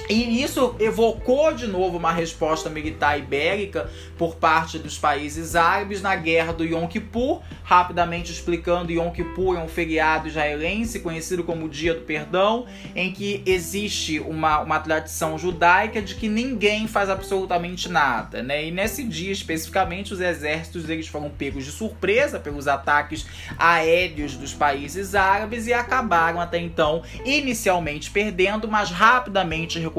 E 0.09 0.43
isso 0.43 0.77
evocou 0.79 1.55
de 1.55 1.67
novo 1.67 1.97
uma 1.97 2.13
resposta 2.13 2.69
militar 2.69 3.19
ibérica 3.19 3.91
por 4.19 4.37
parte 4.37 4.79
dos 4.79 4.99
países 4.99 5.57
árabes 5.57 6.03
na 6.03 6.15
guerra 6.15 6.53
do 6.53 6.63
Yom 6.63 6.87
Kippur. 6.87 7.41
Rapidamente 7.63 8.31
explicando, 8.31 8.93
Yom 8.93 9.11
Kippur 9.11 9.57
é 9.57 9.61
um 9.61 9.69
feriado 9.69 10.29
israelense 10.29 11.01
conhecido 11.01 11.43
como 11.43 11.71
Dia 11.71 11.95
do 11.95 12.03
Perdão, 12.03 12.67
em 12.95 13.13
que 13.13 13.43
existe 13.47 14.21
uma, 14.21 14.61
uma 14.61 14.79
tradição 14.79 15.39
judaica 15.39 16.03
de 16.03 16.15
que 16.17 16.29
ninguém 16.29 16.87
faz 16.87 17.09
absolutamente 17.09 17.89
nada. 17.89 18.43
Né? 18.43 18.67
E 18.67 18.71
nesse 18.71 19.05
dia, 19.05 19.33
especificamente, 19.33 20.13
os 20.13 20.21
exércitos 20.21 20.91
eles 20.91 21.09
foram 21.09 21.31
pegos 21.31 21.65
de 21.65 21.73
surpresa 21.73 22.39
pelos 22.39 22.69
ataques 22.69 23.25
aéreos 23.59 24.37
dos 24.37 24.53
países 24.53 25.15
árabes 25.15 25.67
e 25.67 25.73
acabaram 25.73 26.39
até 26.39 26.59
então 26.59 27.03
inicialmente 27.25 28.11
perdendo, 28.11 28.69
mas 28.69 28.91
rapidamente 28.91 29.79
recuperando 29.79 29.94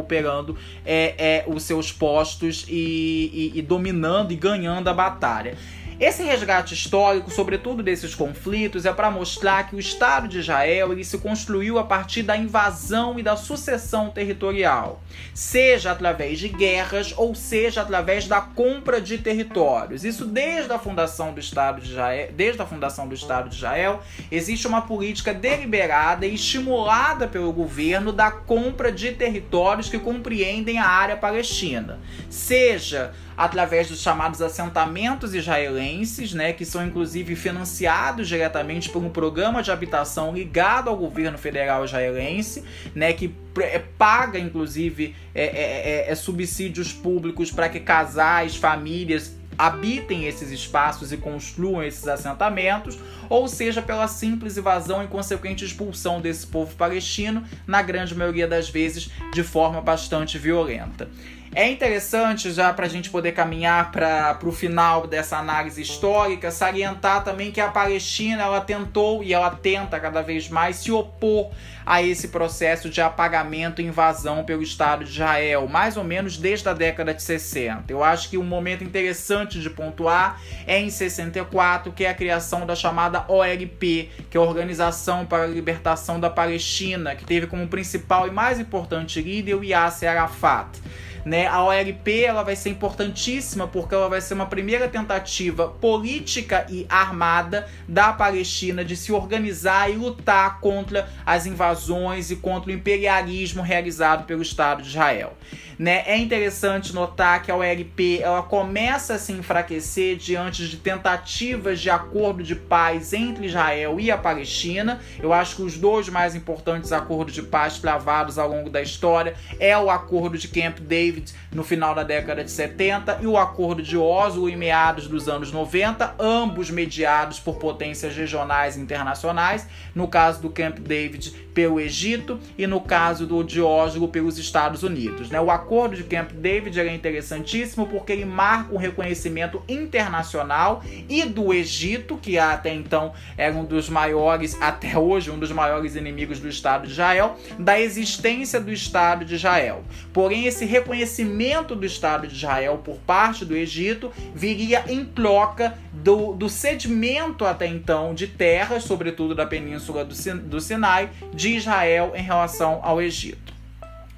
é, 0.86 1.16
é, 1.18 1.46
os 1.48 1.64
seus 1.64 1.92
postos 1.92 2.66
e, 2.68 3.52
e, 3.54 3.60
e 3.60 3.62
dominando 3.62 4.32
e 4.32 4.36
ganhando 4.36 4.88
a 4.88 4.94
batalha. 4.94 5.58
Esse 5.98 6.24
resgate 6.24 6.74
histórico, 6.74 7.32
sobretudo 7.32 7.82
desses 7.82 8.14
conflitos, 8.14 8.86
é 8.86 8.92
para 8.92 9.10
mostrar 9.10 9.70
que 9.70 9.78
o 9.78 9.80
Estado 9.80 10.28
de 10.28 10.40
Israel 10.40 10.92
ele 10.92 11.06
se 11.06 11.18
construiu 11.18 11.80
a 11.80 11.86
partir 11.86 12.22
da 12.22 12.36
invasão 12.36 13.18
e 13.18 13.24
da 13.24 13.38
sucessão 13.38 14.10
territorial, 14.10 15.02
seja 15.34 15.92
através 15.92 16.38
de 16.38 16.50
guerras 16.50 17.14
ou 17.16 17.34
seja 17.34 17.82
através 17.82 18.28
da 18.28 18.42
compra 18.42 19.00
de 19.00 19.20
territórios. 19.20 20.04
Isso 20.04 20.25
desde 20.25 20.74
a 20.74 20.78
fundação 20.78 21.34
do 21.34 21.40
Estado 21.40 21.80
de 21.80 21.92
Israel, 21.92 22.30
desde 22.36 22.62
a 22.62 22.66
fundação 22.66 23.08
do 23.08 23.16
Estado 23.16 23.48
de 23.48 23.56
Israel, 23.56 24.02
existe 24.30 24.68
uma 24.68 24.82
política 24.82 25.34
deliberada 25.34 26.25
e 26.25 26.36
estimulada 26.36 27.25
pelo 27.25 27.54
governo 27.54 28.12
da 28.12 28.30
compra 28.30 28.92
de 28.92 29.14
territórios 29.14 29.88
que 29.88 29.98
compreendem 29.98 30.78
a 30.78 30.88
área 30.88 31.16
palestina, 31.16 32.02
seja 32.30 33.14
através 33.38 33.89
dos 33.89 34.01
chamados 34.01 34.42
assentamentos 34.42 35.34
israelenses, 35.34 36.34
né, 36.34 36.54
que 36.54 36.65
são 36.65 36.86
inclusive 36.86 37.36
financiados 37.36 38.27
diretamente 38.27 38.89
por 38.89 39.04
um 39.04 39.10
programa 39.10 39.62
de 39.62 39.72
habitação 39.72 40.34
ligado 40.34 40.89
ao 40.89 40.96
governo 40.96 41.38
federal 41.38 41.84
israelense, 41.86 42.63
né, 42.94 43.13
que 43.13 43.34
é, 43.60 43.80
paga 43.98 44.38
inclusive 44.39 45.15
é, 45.34 45.44
é, 45.44 46.08
é, 46.08 46.12
é 46.12 46.15
subsídios 46.15 46.94
públicos 46.94 47.51
para 47.51 47.70
que 47.70 47.80
casais, 47.80 48.56
famílias 48.56 49.36
habitem 49.58 50.25
esses 50.25 50.51
espaços 50.51 51.12
e 51.12 51.18
construam 51.18 51.84
esses 51.84 52.08
assentamentos, 52.08 52.98
ou 53.30 53.48
seja, 53.48 53.82
pela 53.82 54.08
simples 54.08 54.58
invasão 54.58 55.04
e 55.04 55.08
consequente 55.08 55.65
expulsão 55.65 56.22
desse 56.22 56.46
povo 56.46 56.75
palestino, 56.75 57.44
na 57.65 57.82
grande 57.82 58.13
maioria 58.13 58.48
das 58.48 58.70
vezes 58.70 59.10
de 59.34 59.44
forma 59.44 59.82
bastante 59.82 60.38
violenta. 60.38 61.10
É 61.58 61.70
interessante, 61.72 62.52
já 62.52 62.74
para 62.74 62.86
a 62.86 62.90
gente 62.90 63.10
poder 63.10 63.32
caminhar 63.32 63.90
para 63.90 64.38
o 64.44 64.52
final 64.52 65.08
dessa 65.08 65.38
análise 65.38 65.82
histórica, 65.82 66.52
salientar 66.52 67.24
também 67.24 67.50
que 67.50 67.62
a 67.62 67.70
Palestina 67.70 68.44
ela 68.44 68.60
tentou 68.60 69.24
e 69.24 69.34
ela 69.34 69.50
tenta 69.50 69.98
cada 69.98 70.22
vez 70.22 70.50
mais 70.50 70.76
se 70.76 70.92
opor 70.92 71.52
a 71.86 72.04
esse 72.04 72.28
processo 72.28 72.90
de 72.90 73.00
apagamento 73.00 73.82
e 73.82 73.86
invasão 73.86 74.44
pelo 74.44 74.62
Estado 74.62 75.06
de 75.06 75.12
Israel, 75.12 75.66
mais 75.66 75.96
ou 75.96 76.04
menos 76.04 76.36
desde 76.36 76.68
a 76.68 76.74
década 76.74 77.14
de 77.14 77.24
60. 77.24 77.86
Eu 77.88 78.04
acho 78.04 78.30
que 78.30 78.38
um 78.38 78.44
momento 78.44 78.84
interessante 78.84 79.62
de 79.62 79.70
pontuar 79.70 80.42
é 80.68 80.78
em 80.78 80.90
64, 80.90 81.94
que 81.94 82.04
é 82.04 82.10
a 82.10 82.14
criação 82.14 82.66
da 82.66 82.76
chamada 82.76 83.24
OLP, 83.30 84.10
que 84.30 84.36
é 84.36 84.40
a 84.42 84.44
Organização 84.44 85.26
para 85.26 85.44
a 85.44 85.48
Libertação 85.48 86.20
da 86.20 86.30
Palestina, 86.30 87.16
que 87.16 87.24
teve 87.24 87.48
como 87.48 87.66
principal 87.66 88.28
e 88.28 88.32
mais 88.32 88.60
importante 88.60 89.22
líder 89.22 89.54
o 89.54 89.64
Yasser 89.64 90.10
Arafat. 90.10 90.82
Né? 91.25 91.48
A 91.48 91.63
OLP 91.63 92.24
ela 92.24 92.44
vai 92.44 92.55
ser 92.55 92.70
importantíssima 92.70 93.67
porque 93.67 93.96
ela 93.96 94.08
vai 94.08 94.22
ser 94.22 94.36
uma 94.36 94.46
primeira 94.46 94.88
tentativa 94.88 95.67
política 95.67 96.67
e 96.70 96.86
armada 96.88 97.67
da 97.88 98.13
Palestina 98.13 98.86
de 98.86 98.96
se 98.96 99.12
organizar 99.12 99.89
e 99.89 99.96
lutar 99.96 100.60
contra 100.60 101.10
as 101.25 101.48
invasões 101.48 102.29
e 102.29 102.36
contra 102.36 102.70
o 102.70 102.74
imperialismo 102.74 103.63
realizado 103.63 104.25
pelo 104.25 104.44
Estado 104.44 104.84
de 104.84 104.89
Israel. 104.89 105.36
Né? 105.77 106.03
É 106.05 106.17
interessante 106.17 106.94
notar 106.94 107.41
que 107.41 107.51
a 107.51 107.55
OLP 107.55 108.20
ela 108.22 108.44
começa 108.44 109.15
a 109.15 109.20
se 109.20 109.34
enfraquecer 109.34 110.15
diante 110.15 110.67
de 110.67 110.77
tentativas 110.77 111.79
de 111.79 111.89
acordo 111.89 112.44
de 112.44 112.55
paz 112.55 113.13
entre 113.13 113.48
Israel 113.48 114.00
e 114.00 114.10
a 114.10 114.17
Palestina. 114.17 115.01
Eu 115.22 115.34
acho 115.34 115.58
que 115.58 115.62
os 115.62 115.77
dois 115.77 116.08
mais 116.10 116.36
importantes 116.36 116.91
acordos 116.91 117.34
de 117.34 117.44
paz 117.44 117.79
travados 117.79 118.38
ao 118.38 118.50
longo 118.50 118.70
da 118.70 118.82
história 118.82 119.36
é 119.60 119.77
o 119.77 119.89
acordo 119.89 120.38
de 120.38 120.48
Camp 120.48 120.79
David 120.79 121.34
no 121.51 121.63
final 121.63 121.94
da 121.94 122.03
década 122.03 122.44
de 122.44 122.51
70 122.51 123.20
e 123.22 123.27
o 123.27 123.38
acordo 123.38 123.82
de 123.82 123.98
Oslo 123.98 124.50
em 124.50 124.55
meados 124.55 125.08
dos 125.08 125.27
anos 125.27 125.51
90, 125.51 126.15
ambos 126.20 126.70
mediados 126.70 127.39
por 127.39 127.55
potências 127.55 128.15
regionais 128.15 128.77
e 128.77 128.79
internacionais. 128.79 129.67
No 129.94 130.08
caso 130.08 130.41
do 130.41 130.50
Camp 130.50 130.79
David 130.79 131.46
pelo 131.53 131.79
Egito 131.79 132.39
e 132.58 132.67
no 132.67 132.82
caso 132.82 133.25
do 133.25 133.44
de 133.44 133.62
Oslo 133.62 134.10
pelos 134.10 134.38
Estados 134.38 134.84
Unidos. 134.84 135.29
Né? 135.29 135.39
O 135.39 135.50
acordo 135.65 135.95
de 135.95 136.03
Camp 136.03 136.31
David 136.31 136.79
é 136.79 136.93
interessantíssimo 136.93 137.88
porque 137.88 138.13
ele 138.13 138.24
marca 138.24 138.74
um 138.74 138.77
reconhecimento 138.77 139.63
internacional 139.67 140.84
e 141.10 141.24
do 141.24 141.51
Egito, 141.51 142.17
que 142.17 142.38
até 142.38 142.72
então 142.72 143.13
era 143.36 143.53
um 143.55 143.65
dos 143.65 143.89
maiores, 143.89 144.55
até 144.62 144.98
hoje, 144.98 145.31
um 145.31 145.39
dos 145.39 145.51
maiores 145.51 145.95
inimigos 145.95 146.39
do 146.39 146.48
Estado 146.48 146.86
de 146.86 146.93
Israel, 146.93 147.38
da 147.57 147.79
existência 147.79 148.62
do 148.62 148.72
Estado 148.72 149.25
de 149.25 149.36
Israel. 149.36 149.84
Porém, 150.13 150.45
esse 150.45 150.65
reconhecimento 150.65 151.75
do 151.75 151.86
Estado 151.86 152.27
de 152.27 152.36
Israel 152.36 152.79
por 152.84 152.98
parte 152.98 153.43
do 153.43 153.55
Egito 153.55 154.12
viria 154.36 154.86
em 154.88 155.03
troca 155.03 155.77
do, 155.91 156.34
do 156.34 156.48
sedimento 156.48 157.43
até 157.43 157.65
então 157.65 158.13
de 158.13 158.27
terras, 158.27 158.84
sobretudo 158.84 159.34
da 159.34 159.48
península 159.48 160.05
do, 160.05 160.13
do 160.41 160.62
Sinai, 160.62 161.10
de 161.34 161.55
Israel 161.55 162.13
em 162.15 162.22
relação 162.22 162.79
ao 162.84 163.01
Egito. 163.01 163.55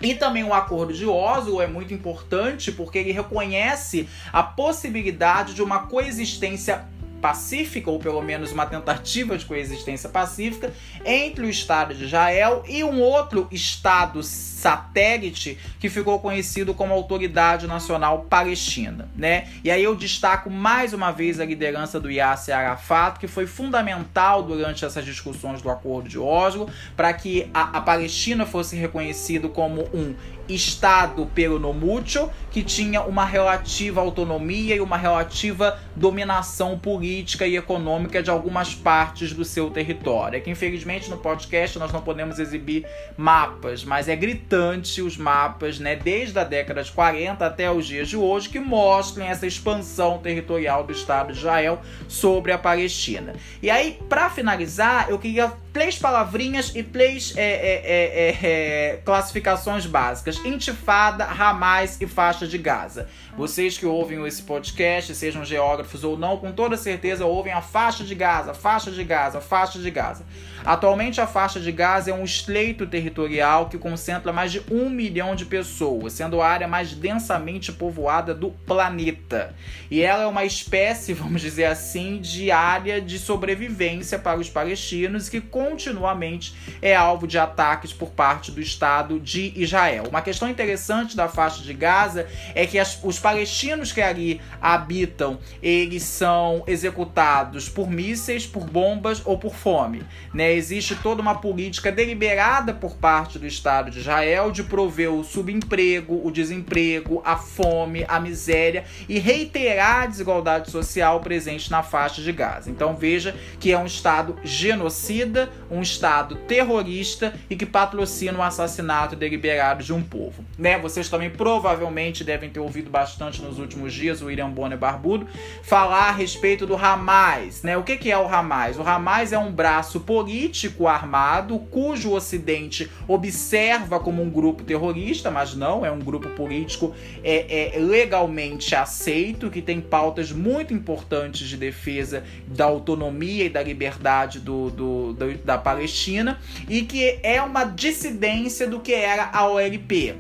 E 0.01 0.13
também 0.13 0.43
o 0.43 0.53
acordo 0.53 0.93
de 0.93 1.05
Oslo 1.05 1.61
é 1.61 1.67
muito 1.67 1.93
importante 1.93 2.71
porque 2.71 2.99
ele 2.99 3.11
reconhece 3.11 4.07
a 4.31 4.43
possibilidade 4.43 5.53
de 5.53 5.63
uma 5.63 5.87
coexistência 5.87 6.85
pacífica, 7.21 7.89
ou 7.89 8.00
pelo 8.00 8.21
menos 8.21 8.51
uma 8.51 8.65
tentativa 8.65 9.38
de 9.38 9.45
coexistência 9.45 10.09
pacífica, 10.09 10.74
entre 11.05 11.45
o 11.45 11.50
Estado 11.50 11.93
de 11.93 12.05
Israel 12.05 12.63
e 12.67 12.83
um 12.83 13.01
outro 13.01 13.47
Estado 13.51 14.21
satélite 14.24 15.57
que 15.79 15.89
ficou 15.89 16.19
conhecido 16.19 16.73
como 16.73 16.93
Autoridade 16.93 17.67
Nacional 17.67 18.25
Palestina, 18.30 19.10
né? 19.15 19.47
E 19.63 19.69
aí 19.69 19.84
eu 19.84 19.95
destaco 19.95 20.49
mais 20.49 20.93
uma 20.93 21.12
vez 21.12 21.39
a 21.39 21.45
liderança 21.45 21.99
do 21.99 22.10
Yasser 22.10 22.56
Arafat, 22.56 23.19
que 23.19 23.27
foi 23.27 23.45
fundamental 23.45 24.43
durante 24.43 24.86
essas 24.86 25.06
discussões 25.06 25.62
do 25.62 25.69
Acordo 25.69 26.10
de 26.10 26.17
Oslo 26.17 26.69
para 26.95 27.13
que 27.13 27.49
a, 27.53 27.77
a 27.77 27.82
Palestina 27.82 28.45
fosse 28.45 28.75
reconhecido 28.75 29.49
como 29.49 29.84
um 29.93 30.15
Estado 30.49 31.25
pelo 31.33 31.60
no 31.60 31.73
mútuo, 31.73 32.29
que 32.51 32.63
tinha 32.63 33.01
uma 33.01 33.25
relativa 33.25 34.01
autonomia 34.01 34.75
e 34.75 34.79
uma 34.79 34.97
relativa 34.97 35.79
dominação 35.95 36.77
política 36.77 37.45
e 37.45 37.55
econômica 37.55 38.23
de 38.23 38.29
algumas 38.29 38.73
partes 38.73 39.33
do 39.33 39.43
seu 39.43 39.69
território. 39.69 40.38
É 40.38 40.39
que 40.39 40.49
infelizmente 40.49 41.10
no 41.10 41.17
podcast 41.17 41.77
nós 41.77 41.91
não 41.91 42.01
podemos 42.01 42.39
exibir 42.39 42.86
mapas, 43.17 43.83
mas 43.83 44.07
é 44.07 44.15
gritante 44.15 45.01
os 45.01 45.17
mapas, 45.17 45.79
né, 45.79 45.95
desde 45.95 46.38
a 46.39 46.43
década 46.43 46.83
de 46.83 46.91
40 46.91 47.45
até 47.45 47.69
os 47.69 47.86
dias 47.86 48.07
de 48.07 48.17
hoje, 48.17 48.49
que 48.49 48.60
mostram 48.60 49.25
essa 49.25 49.45
expansão 49.45 50.17
territorial 50.19 50.83
do 50.83 50.91
Estado 50.91 51.33
de 51.33 51.39
Israel 51.39 51.81
sobre 52.07 52.51
a 52.51 52.57
Palestina. 52.57 53.33
E 53.62 53.69
aí, 53.69 53.99
para 54.07 54.29
finalizar, 54.29 55.10
eu 55.10 55.19
queria 55.19 55.53
três 55.77 55.99
palavrinhas 55.99 56.71
e 56.73 56.81
três 56.81 57.35
é, 57.37 57.43
é, 57.43 57.81
é, 57.85 58.37
é, 58.41 58.99
classificações 59.05 59.85
básicas: 59.85 60.43
Intifada, 60.43 61.23
Ramais 61.23 62.01
e 62.01 62.07
Faixa 62.07 62.47
de 62.47 62.57
Gaza. 62.57 63.07
Vocês 63.37 63.77
que 63.77 63.85
ouvem 63.85 64.25
esse 64.25 64.41
podcast, 64.41 65.13
sejam 65.13 65.45
geógrafos 65.45 66.03
ou 66.03 66.17
não, 66.17 66.37
com 66.37 66.51
toda 66.51 66.75
certeza 66.75 67.27
ouvem 67.27 67.53
a 67.53 67.61
faixa 67.61 68.03
de 68.03 68.15
Gaza, 68.15 68.55
faixa 68.55 68.89
de 68.89 69.03
Gaza, 69.03 69.39
faixa 69.39 69.77
de 69.77 69.91
Gaza. 69.91 70.25
Atualmente, 70.65 71.21
a 71.21 71.27
faixa 71.27 71.59
de 71.59 71.71
Gaza 71.71 72.09
é 72.09 72.13
um 72.13 72.23
estreito 72.23 72.87
territorial 72.87 73.69
que 73.69 73.77
concentra 73.77 74.33
mais 74.33 74.51
de 74.51 74.63
um 74.71 74.89
milhão 74.89 75.35
de 75.35 75.45
pessoas, 75.45 76.13
sendo 76.13 76.41
a 76.41 76.47
área 76.47 76.67
mais 76.67 76.93
densamente 76.93 77.71
povoada 77.71 78.33
do 78.33 78.49
planeta. 78.49 79.55
E 79.91 80.01
ela 80.01 80.23
é 80.23 80.27
uma 80.27 80.43
espécie, 80.43 81.13
vamos 81.15 81.41
dizer 81.41 81.65
assim, 81.65 82.19
de 82.19 82.49
área 82.49 82.99
de 82.99 83.19
sobrevivência 83.19 84.17
para 84.17 84.39
os 84.39 84.49
palestinos 84.49 85.29
que 85.29 85.39
continuamente 85.69 86.56
é 86.82 86.95
alvo 86.95 87.27
de 87.27 87.38
ataques 87.38 87.91
por 87.91 88.10
parte 88.10 88.51
do 88.51 88.62
Estado 88.62 89.19
de 89.19 89.51
Israel. 89.56 90.06
Uma 90.10 90.21
questão 90.21 90.49
interessante 90.49 91.15
da 91.15 91.27
faixa 91.27 91.62
de 91.62 91.73
Gaza 91.73 92.27
é 92.56 92.65
que 92.65 92.80
as, 92.80 92.99
os 93.03 93.19
palestinos 93.19 93.91
que 93.91 94.01
ali 94.01 94.41
habitam, 94.62 95.39
eles 95.62 96.03
são 96.03 96.63
executados 96.65 97.67
por 97.67 97.89
mísseis, 97.89 98.45
por 98.45 98.65
bombas 98.65 99.21
ou 99.25 99.38
por 99.38 99.53
fome. 99.53 100.03
Né? 100.34 100.53
Existe 100.53 100.95
toda 100.95 101.21
uma 101.21 101.36
política 101.36 101.91
deliberada 101.91 102.73
por 102.73 102.95
parte 102.95 103.38
do 103.38 103.45
Estado 103.45 103.91
de 103.91 103.99
Israel 103.99 104.51
de 104.51 104.63
prover 104.63 105.12
o 105.12 105.23
subemprego, 105.23 106.21
o 106.25 106.32
desemprego, 106.32 107.21
a 107.25 107.36
fome, 107.36 108.06
a 108.08 108.19
miséria 108.19 108.86
e 109.10 109.19
reiterar 109.19 110.03
a 110.03 110.06
desigualdade 110.06 110.71
social 110.71 111.19
presente 111.19 111.69
na 111.69 111.84
faixa 111.84 112.21
de 112.21 112.32
Gaza. 112.32 112.69
Então 112.69 112.95
veja 112.95 113.36
que 113.60 113.71
é 113.71 113.77
um 113.77 113.86
Estado 113.86 114.38
genocida, 114.43 115.49
um 115.70 115.82
Estado 115.82 116.36
terrorista 116.36 117.34
e 117.50 117.56
que 117.56 117.65
patrocina 117.65 118.39
o 118.39 118.41
assassinato 118.41 119.15
deliberado 119.15 119.84
de 119.84 119.93
um 119.93 120.02
povo. 120.02 120.43
Né? 120.58 120.78
Vocês 120.78 121.10
também 121.10 121.30
provavelmente 121.30 122.24
devem 122.24 122.50
ter 122.50 122.60
ouvido 122.60 122.89
bastante 122.89 123.41
nos 123.41 123.60
últimos 123.60 123.93
dias 123.93 124.22
o 124.22 124.26
William 124.26 124.50
Bonner 124.50 124.78
Barbudo 124.78 125.28
falar 125.63 126.10
a 126.10 126.12
respeito 126.12 126.65
do 126.65 126.76
Hamas. 126.76 127.63
Né? 127.63 127.78
O 127.78 127.84
que, 127.84 127.98
que 127.98 128.12
é 128.12 128.17
o 128.17 128.28
Hamas? 128.28 128.78
O 128.78 128.82
Hamas 128.82 129.34
é 129.34 129.38
um 129.38 129.52
braço 129.52 130.00
político 130.02 130.88
armado 130.88 131.60
cujo 131.60 132.12
Ocidente 132.12 132.89
observa 133.08 134.00
como 134.00 134.22
um 134.22 134.30
grupo 134.30 134.63
terrorista, 134.63 135.30
mas 135.30 135.54
não, 135.54 135.86
é 135.86 135.91
um 135.91 136.00
grupo 136.00 136.30
político 136.30 136.93
é, 137.24 137.76
é 137.76 137.80
legalmente 137.80 138.76
aceito, 138.76 139.50
que 139.50 139.62
tem 139.62 139.82
pautas 139.82 140.32
muito 140.32 140.74
importantes 140.74 141.48
de 141.48 141.58
defesa 141.58 142.24
da 142.48 142.65
autonomia 142.65 143.46
e 143.46 143.50
da 143.50 143.62
liberdade 143.62 144.39
do, 144.39 144.70
do, 144.70 145.13
do 145.13 145.46
da 145.47 145.57
Palestina 145.57 146.38
e 146.67 146.81
que 146.83 147.19
é 147.23 147.41
uma 147.41 147.63
dissidência 147.63 148.67
do 148.67 148.81
que 148.81 148.93
era 148.93 149.29
a 149.31 149.47
OLP. 149.47 150.15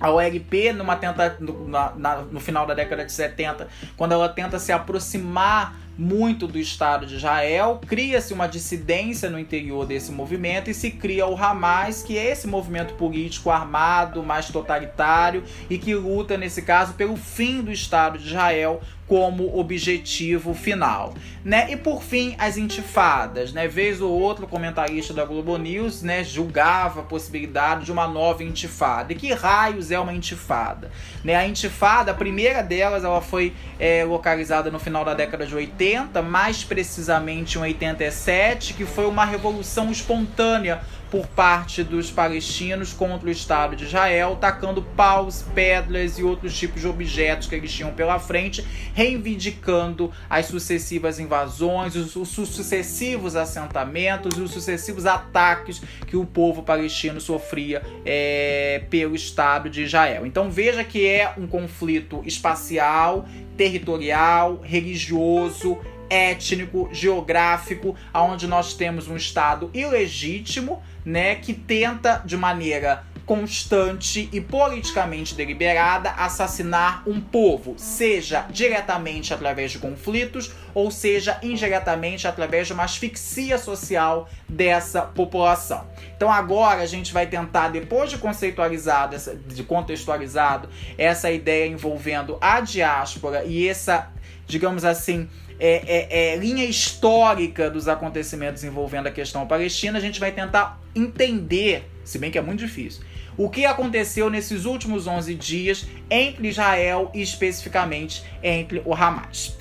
A 0.00 0.10
OLP, 0.10 0.72
numa 0.72 0.96
tenta, 0.96 1.36
no, 1.38 1.68
na, 1.68 2.22
no 2.22 2.40
final 2.40 2.64
da 2.64 2.72
década 2.72 3.04
de 3.04 3.12
70, 3.12 3.68
quando 3.96 4.12
ela 4.12 4.28
tenta 4.28 4.58
se 4.58 4.72
aproximar 4.72 5.76
muito 5.96 6.46
do 6.46 6.58
Estado 6.58 7.06
de 7.06 7.16
Israel, 7.16 7.80
cria-se 7.86 8.32
uma 8.32 8.46
dissidência 8.46 9.28
no 9.28 9.38
interior 9.38 9.86
desse 9.86 10.10
movimento 10.10 10.70
e 10.70 10.74
se 10.74 10.90
cria 10.90 11.26
o 11.26 11.36
Hamas, 11.36 12.02
que 12.02 12.16
é 12.16 12.30
esse 12.30 12.46
movimento 12.46 12.94
político 12.94 13.50
armado, 13.50 14.22
mais 14.22 14.48
totalitário 14.48 15.44
e 15.68 15.78
que 15.78 15.94
luta, 15.94 16.36
nesse 16.36 16.62
caso, 16.62 16.94
pelo 16.94 17.16
fim 17.16 17.62
do 17.62 17.70
Estado 17.70 18.18
de 18.18 18.26
Israel 18.26 18.80
como 19.12 19.58
objetivo 19.58 20.54
final, 20.54 21.12
né? 21.44 21.70
E 21.70 21.76
por 21.76 22.02
fim, 22.02 22.34
as 22.38 22.56
intifadas, 22.56 23.52
né? 23.52 23.68
Vez 23.68 24.00
ou 24.00 24.10
outro 24.10 24.46
comentarista 24.46 25.12
da 25.12 25.22
Globo 25.24 25.58
News, 25.58 26.02
né, 26.02 26.24
julgava 26.24 27.00
a 27.00 27.02
possibilidade 27.02 27.84
de 27.84 27.92
uma 27.92 28.08
nova 28.08 28.42
intifada. 28.42 29.12
E 29.12 29.16
que 29.16 29.30
raios 29.34 29.90
é 29.90 29.98
uma 29.98 30.14
intifada? 30.14 30.90
Né? 31.22 31.34
A 31.34 31.46
intifada, 31.46 32.12
a 32.12 32.14
primeira 32.14 32.62
delas, 32.62 33.04
ela 33.04 33.20
foi 33.20 33.52
é, 33.78 34.02
localizada 34.02 34.70
no 34.70 34.78
final 34.78 35.04
da 35.04 35.12
década 35.12 35.44
de 35.44 35.54
80, 35.54 35.81
mais 36.22 36.62
precisamente 36.62 37.58
em 37.58 37.62
87, 37.62 38.74
que 38.74 38.86
foi 38.86 39.06
uma 39.06 39.24
revolução 39.24 39.90
espontânea 39.90 40.80
por 41.12 41.26
parte 41.26 41.84
dos 41.84 42.10
palestinos 42.10 42.94
contra 42.94 43.28
o 43.28 43.30
Estado 43.30 43.76
de 43.76 43.84
Israel, 43.84 44.38
tacando 44.40 44.80
paus, 44.80 45.44
pedras 45.54 46.18
e 46.18 46.22
outros 46.22 46.58
tipos 46.58 46.80
de 46.80 46.88
objetos 46.88 47.46
que 47.46 47.54
eles 47.54 47.70
tinham 47.70 47.92
pela 47.92 48.18
frente, 48.18 48.66
reivindicando 48.94 50.10
as 50.30 50.46
sucessivas 50.46 51.20
invasões, 51.20 51.94
os, 51.96 52.16
os 52.16 52.30
sucessivos 52.30 53.36
assentamentos 53.36 54.38
os 54.38 54.52
sucessivos 54.52 55.04
ataques 55.04 55.82
que 56.06 56.16
o 56.16 56.24
povo 56.24 56.62
palestino 56.62 57.20
sofria 57.20 57.82
é, 58.06 58.82
pelo 58.88 59.14
Estado 59.14 59.68
de 59.68 59.82
Israel. 59.82 60.24
Então 60.24 60.50
veja 60.50 60.82
que 60.82 61.06
é 61.06 61.34
um 61.36 61.46
conflito 61.46 62.22
espacial, 62.24 63.28
territorial, 63.54 64.62
religioso, 64.62 65.78
étnico, 66.12 66.90
geográfico, 66.92 67.96
onde 68.12 68.46
nós 68.46 68.74
temos 68.74 69.08
um 69.08 69.16
Estado 69.16 69.70
ilegítimo, 69.72 70.82
né, 71.04 71.36
que 71.36 71.54
tenta 71.54 72.22
de 72.24 72.36
maneira 72.36 73.02
constante 73.24 74.28
e 74.32 74.40
politicamente 74.40 75.34
deliberada 75.34 76.10
assassinar 76.10 77.02
um 77.06 77.20
povo, 77.20 77.74
seja 77.78 78.46
diretamente 78.50 79.32
através 79.32 79.70
de 79.70 79.78
conflitos 79.78 80.52
ou 80.74 80.90
seja 80.90 81.38
indiretamente 81.42 82.26
através 82.26 82.66
de 82.66 82.72
uma 82.72 82.84
asfixia 82.84 83.56
social 83.58 84.28
dessa 84.48 85.02
população. 85.02 85.86
Então 86.16 86.30
agora 86.30 86.82
a 86.82 86.86
gente 86.86 87.12
vai 87.12 87.26
tentar 87.26 87.68
depois 87.68 88.10
de 88.10 88.18
conceitualizado, 88.18 89.16
de 89.46 89.62
contextualizado 89.62 90.68
essa 90.98 91.30
ideia 91.30 91.66
envolvendo 91.68 92.36
a 92.40 92.60
diáspora 92.60 93.44
e 93.44 93.68
essa, 93.68 94.10
digamos 94.46 94.84
assim, 94.84 95.28
é, 95.64 95.84
é, 95.86 96.32
é, 96.32 96.36
linha 96.36 96.64
histórica 96.64 97.70
dos 97.70 97.86
acontecimentos 97.86 98.64
envolvendo 98.64 99.06
a 99.06 99.12
questão 99.12 99.46
palestina, 99.46 99.96
a 99.96 100.00
gente 100.00 100.18
vai 100.18 100.32
tentar 100.32 100.80
entender, 100.92 101.88
se 102.04 102.18
bem 102.18 102.32
que 102.32 102.38
é 102.38 102.42
muito 102.42 102.58
difícil, 102.58 103.04
o 103.36 103.48
que 103.48 103.64
aconteceu 103.64 104.28
nesses 104.28 104.64
últimos 104.64 105.06
11 105.06 105.36
dias 105.36 105.86
entre 106.10 106.48
Israel 106.48 107.12
e 107.14 107.22
especificamente 107.22 108.24
entre 108.42 108.82
o 108.84 108.92
Hamas. 108.92 109.56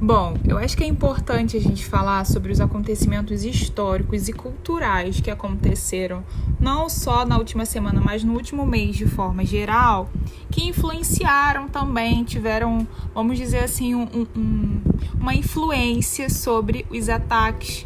Bom, 0.00 0.36
eu 0.46 0.56
acho 0.56 0.76
que 0.76 0.84
é 0.84 0.86
importante 0.86 1.56
a 1.56 1.60
gente 1.60 1.84
falar 1.84 2.24
sobre 2.24 2.52
os 2.52 2.60
acontecimentos 2.60 3.42
históricos 3.42 4.28
e 4.28 4.32
culturais 4.32 5.20
que 5.20 5.28
aconteceram 5.28 6.22
não 6.60 6.88
só 6.88 7.26
na 7.26 7.36
última 7.36 7.64
semana, 7.64 8.00
mas 8.00 8.22
no 8.22 8.34
último 8.34 8.64
mês 8.64 8.94
de 8.94 9.06
forma 9.06 9.44
geral, 9.44 10.08
que 10.52 10.64
influenciaram 10.64 11.68
também, 11.68 12.22
tiveram, 12.22 12.86
vamos 13.12 13.36
dizer 13.38 13.64
assim, 13.64 13.96
um, 13.96 14.26
um, 14.36 14.80
uma 15.20 15.34
influência 15.34 16.30
sobre 16.30 16.86
os 16.90 17.08
ataques 17.08 17.84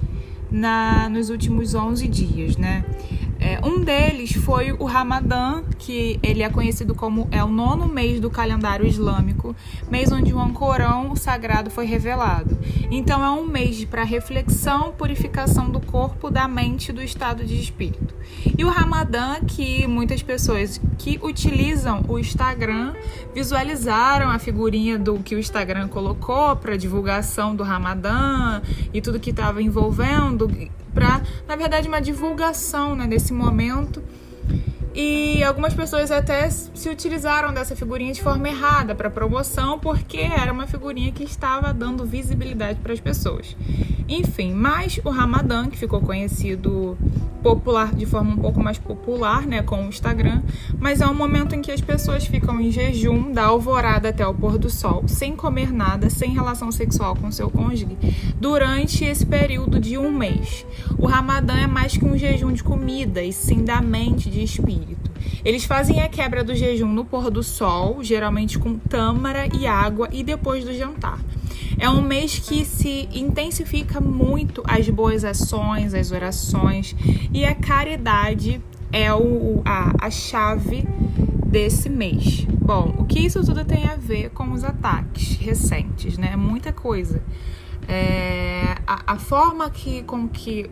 na, 0.50 1.08
nos 1.08 1.30
últimos 1.30 1.74
11 1.74 2.06
dias, 2.08 2.58
né? 2.58 2.84
É, 3.42 3.58
um 3.66 3.80
deles 3.80 4.32
foi 4.34 4.70
o 4.70 4.84
Ramadã, 4.84 5.64
que 5.76 6.16
ele 6.22 6.44
é 6.44 6.48
conhecido 6.48 6.94
como 6.94 7.26
é 7.32 7.42
o 7.42 7.48
nono 7.48 7.88
mês 7.88 8.20
do 8.20 8.30
calendário 8.30 8.86
islâmico, 8.86 9.56
mês 9.90 10.12
onde 10.12 10.32
o 10.32 10.38
Ancorão 10.38 11.16
sagrado 11.16 11.68
foi 11.68 11.84
revelado. 11.84 12.56
Então 12.88 13.20
é 13.20 13.30
um 13.30 13.44
mês 13.44 13.84
para 13.84 14.04
reflexão, 14.04 14.92
purificação 14.92 15.68
do 15.68 15.80
corpo, 15.80 16.30
da 16.30 16.46
mente 16.46 16.90
e 16.90 16.92
do 16.92 17.02
estado 17.02 17.44
de 17.44 17.58
espírito. 17.60 18.14
E 18.56 18.64
o 18.64 18.68
Ramadã, 18.68 19.40
que 19.44 19.88
muitas 19.88 20.22
pessoas 20.22 20.80
que 20.96 21.18
utilizam 21.20 22.04
o 22.06 22.20
Instagram 22.20 22.94
visualizaram 23.34 24.30
a 24.30 24.38
figurinha 24.38 24.96
do 24.96 25.18
que 25.18 25.34
o 25.34 25.38
Instagram 25.40 25.88
colocou 25.88 26.54
para 26.54 26.76
divulgação 26.76 27.56
do 27.56 27.64
Ramadã 27.64 28.62
e 28.94 29.00
tudo 29.00 29.18
que 29.18 29.30
estava 29.30 29.60
envolvendo 29.60 30.48
para, 30.94 31.22
na 31.46 31.56
verdade, 31.56 31.88
uma 31.88 32.00
divulgação 32.00 32.94
né, 32.94 33.06
desse 33.06 33.32
momento. 33.32 34.02
E 34.94 35.42
algumas 35.42 35.72
pessoas 35.72 36.10
até 36.10 36.50
se 36.50 36.88
utilizaram 36.88 37.52
dessa 37.52 37.74
figurinha 37.74 38.12
de 38.12 38.22
forma 38.22 38.48
errada 38.48 38.94
para 38.94 39.08
promoção, 39.08 39.78
porque 39.78 40.18
era 40.18 40.52
uma 40.52 40.66
figurinha 40.66 41.10
que 41.12 41.24
estava 41.24 41.72
dando 41.72 42.04
visibilidade 42.04 42.78
para 42.80 42.92
as 42.92 43.00
pessoas. 43.00 43.56
Enfim, 44.06 44.52
mas 44.52 45.00
o 45.04 45.10
Ramadã, 45.10 45.68
que 45.68 45.78
ficou 45.78 46.00
conhecido 46.02 46.98
popular 47.42 47.92
de 47.92 48.06
forma 48.06 48.32
um 48.32 48.36
pouco 48.36 48.62
mais 48.62 48.78
popular, 48.78 49.46
né, 49.46 49.62
com 49.62 49.84
o 49.84 49.88
Instagram, 49.88 50.42
mas 50.78 51.00
é 51.00 51.06
um 51.06 51.14
momento 51.14 51.54
em 51.54 51.60
que 51.60 51.72
as 51.72 51.80
pessoas 51.80 52.24
ficam 52.24 52.60
em 52.60 52.70
jejum 52.70 53.32
da 53.32 53.44
alvorada 53.44 54.10
até 54.10 54.24
o 54.24 54.32
pôr 54.32 54.58
do 54.58 54.70
sol, 54.70 55.04
sem 55.08 55.34
comer 55.34 55.72
nada, 55.72 56.08
sem 56.08 56.32
relação 56.32 56.70
sexual 56.70 57.16
com 57.16 57.30
seu 57.30 57.50
cônjuge, 57.50 57.98
durante 58.38 59.04
esse 59.04 59.26
período 59.26 59.80
de 59.80 59.98
um 59.98 60.10
mês. 60.12 60.64
O 60.98 61.06
Ramadã 61.06 61.54
é 61.54 61.66
mais 61.66 61.96
que 61.96 62.04
um 62.04 62.16
jejum 62.16 62.52
de 62.52 62.62
comida, 62.62 63.22
e 63.22 63.32
sim 63.32 63.64
da 63.64 63.80
mente, 63.80 64.30
de 64.30 64.42
espírito. 64.42 64.81
Eles 65.44 65.64
fazem 65.64 66.00
a 66.00 66.08
quebra 66.08 66.44
do 66.44 66.54
jejum 66.54 66.88
no 66.88 67.04
pôr 67.04 67.30
do 67.30 67.42
sol, 67.42 68.02
geralmente 68.02 68.58
com 68.58 68.78
tâmara 68.78 69.48
e 69.56 69.66
água, 69.66 70.08
e 70.12 70.22
depois 70.22 70.64
do 70.64 70.72
jantar. 70.72 71.18
É 71.78 71.88
um 71.88 72.02
mês 72.02 72.38
que 72.38 72.64
se 72.64 73.08
intensifica 73.12 74.00
muito 74.00 74.62
as 74.66 74.88
boas 74.88 75.24
ações, 75.24 75.94
as 75.94 76.12
orações 76.12 76.94
e 77.32 77.44
a 77.44 77.54
caridade 77.54 78.60
é 78.92 79.12
o, 79.12 79.62
a, 79.64 80.06
a 80.06 80.10
chave 80.10 80.86
desse 81.46 81.88
mês. 81.88 82.46
Bom, 82.50 82.94
o 82.98 83.04
que 83.04 83.20
isso 83.20 83.44
tudo 83.44 83.64
tem 83.64 83.86
a 83.86 83.96
ver 83.96 84.30
com 84.30 84.52
os 84.52 84.62
ataques 84.62 85.36
recentes, 85.38 86.16
né? 86.18 86.36
Muita 86.36 86.72
coisa. 86.72 87.22
É, 87.88 88.76
a, 88.86 89.14
a 89.14 89.18
forma 89.18 89.68
que, 89.68 90.02
com 90.04 90.28
que 90.28 90.70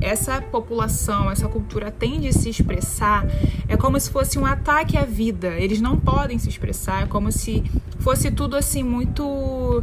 essa 0.00 0.40
população, 0.40 1.30
essa 1.30 1.48
cultura 1.48 1.90
tem 1.90 2.20
de 2.20 2.32
se 2.32 2.48
expressar 2.48 3.26
é 3.68 3.76
como 3.76 3.98
se 3.98 4.10
fosse 4.10 4.38
um 4.38 4.46
ataque 4.46 4.96
à 4.96 5.04
vida. 5.04 5.48
Eles 5.48 5.80
não 5.80 5.98
podem 5.98 6.38
se 6.38 6.48
expressar, 6.48 7.02
é 7.02 7.06
como 7.06 7.30
se 7.30 7.62
fosse 7.98 8.30
tudo 8.30 8.56
assim 8.56 8.82
muito 8.82 9.82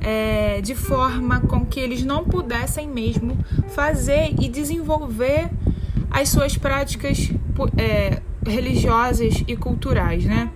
é, 0.00 0.60
de 0.60 0.74
forma 0.74 1.40
com 1.40 1.64
que 1.66 1.80
eles 1.80 2.02
não 2.04 2.24
pudessem 2.24 2.88
mesmo 2.88 3.36
fazer 3.68 4.34
e 4.40 4.48
desenvolver 4.48 5.50
as 6.10 6.28
suas 6.28 6.56
práticas 6.56 7.30
é, 7.76 8.22
religiosas 8.46 9.42
e 9.46 9.56
culturais, 9.56 10.24
né? 10.24 10.50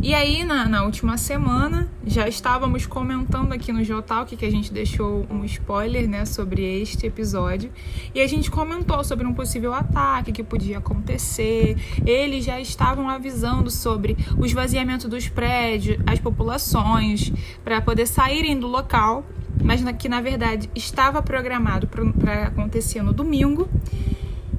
E 0.00 0.14
aí, 0.14 0.44
na, 0.44 0.68
na, 0.68 0.84
última 0.84 1.16
semana, 1.16 1.88
já 2.06 2.28
estávamos 2.28 2.84
comentando 2.84 3.52
aqui 3.52 3.72
no 3.72 3.82
Geotalk 3.82 4.36
que 4.36 4.44
a 4.44 4.50
gente 4.50 4.70
deixou 4.70 5.26
um 5.30 5.42
spoiler 5.46 6.06
né, 6.06 6.26
sobre 6.26 6.62
este 6.82 7.06
episódio. 7.06 7.72
E 8.14 8.20
a 8.20 8.26
gente 8.26 8.50
comentou 8.50 9.02
sobre 9.02 9.26
um 9.26 9.32
possível 9.32 9.72
ataque 9.72 10.32
que 10.32 10.42
podia 10.42 10.78
acontecer. 10.78 11.78
Eles 12.04 12.44
já 12.44 12.60
estavam 12.60 13.08
avisando 13.08 13.70
sobre 13.70 14.18
o 14.36 14.44
esvaziamento 14.44 15.08
dos 15.08 15.28
prédios, 15.28 15.98
as 16.06 16.20
populações, 16.20 17.32
para 17.64 17.80
poder 17.80 18.06
saírem 18.06 18.58
do 18.58 18.66
local. 18.66 19.24
Mas 19.64 19.82
que 19.94 20.06
na 20.06 20.20
verdade 20.20 20.68
estava 20.74 21.22
programado 21.22 21.86
para 21.86 22.48
acontecer 22.48 23.02
no 23.02 23.14
domingo. 23.14 23.66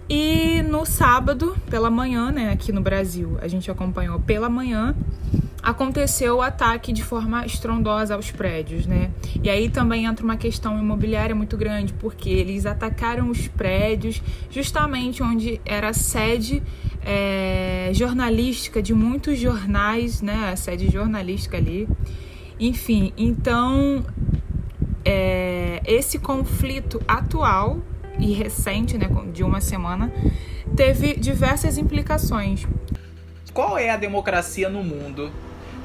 E 0.09 0.61
no 0.63 0.85
sábado, 0.85 1.55
pela 1.69 1.89
manhã, 1.89 2.31
né, 2.31 2.51
aqui 2.51 2.71
no 2.71 2.81
Brasil, 2.81 3.37
a 3.41 3.47
gente 3.47 3.69
acompanhou 3.69 4.19
pela 4.21 4.47
manhã, 4.49 4.95
aconteceu 5.61 6.37
o 6.37 6.41
ataque 6.41 6.93
de 6.93 7.03
forma 7.03 7.45
estrondosa 7.45 8.15
aos 8.15 8.31
prédios, 8.31 8.85
né? 8.85 9.11
E 9.43 9.49
aí 9.49 9.69
também 9.69 10.05
entra 10.05 10.23
uma 10.23 10.37
questão 10.37 10.79
imobiliária 10.79 11.35
muito 11.35 11.57
grande, 11.57 11.91
porque 11.93 12.29
eles 12.29 12.65
atacaram 12.65 13.29
os 13.29 13.49
prédios 13.49 14.21
justamente 14.49 15.21
onde 15.21 15.59
era 15.65 15.89
a 15.89 15.93
sede 15.93 16.63
é, 17.05 17.91
jornalística 17.93 18.81
de 18.81 18.93
muitos 18.93 19.37
jornais, 19.37 20.21
né? 20.21 20.51
A 20.53 20.55
sede 20.55 20.89
jornalística 20.89 21.57
ali. 21.57 21.85
Enfim, 22.57 23.11
então 23.17 24.05
é, 25.03 25.81
esse 25.85 26.17
conflito 26.17 27.01
atual 27.05 27.81
e 28.19 28.33
recente, 28.33 28.97
né, 28.97 29.07
de 29.33 29.43
uma 29.43 29.61
semana, 29.61 30.11
teve 30.75 31.15
diversas 31.15 31.77
implicações. 31.77 32.65
Qual 33.53 33.77
é 33.77 33.89
a 33.89 33.97
democracia 33.97 34.69
no 34.69 34.83
mundo? 34.83 35.31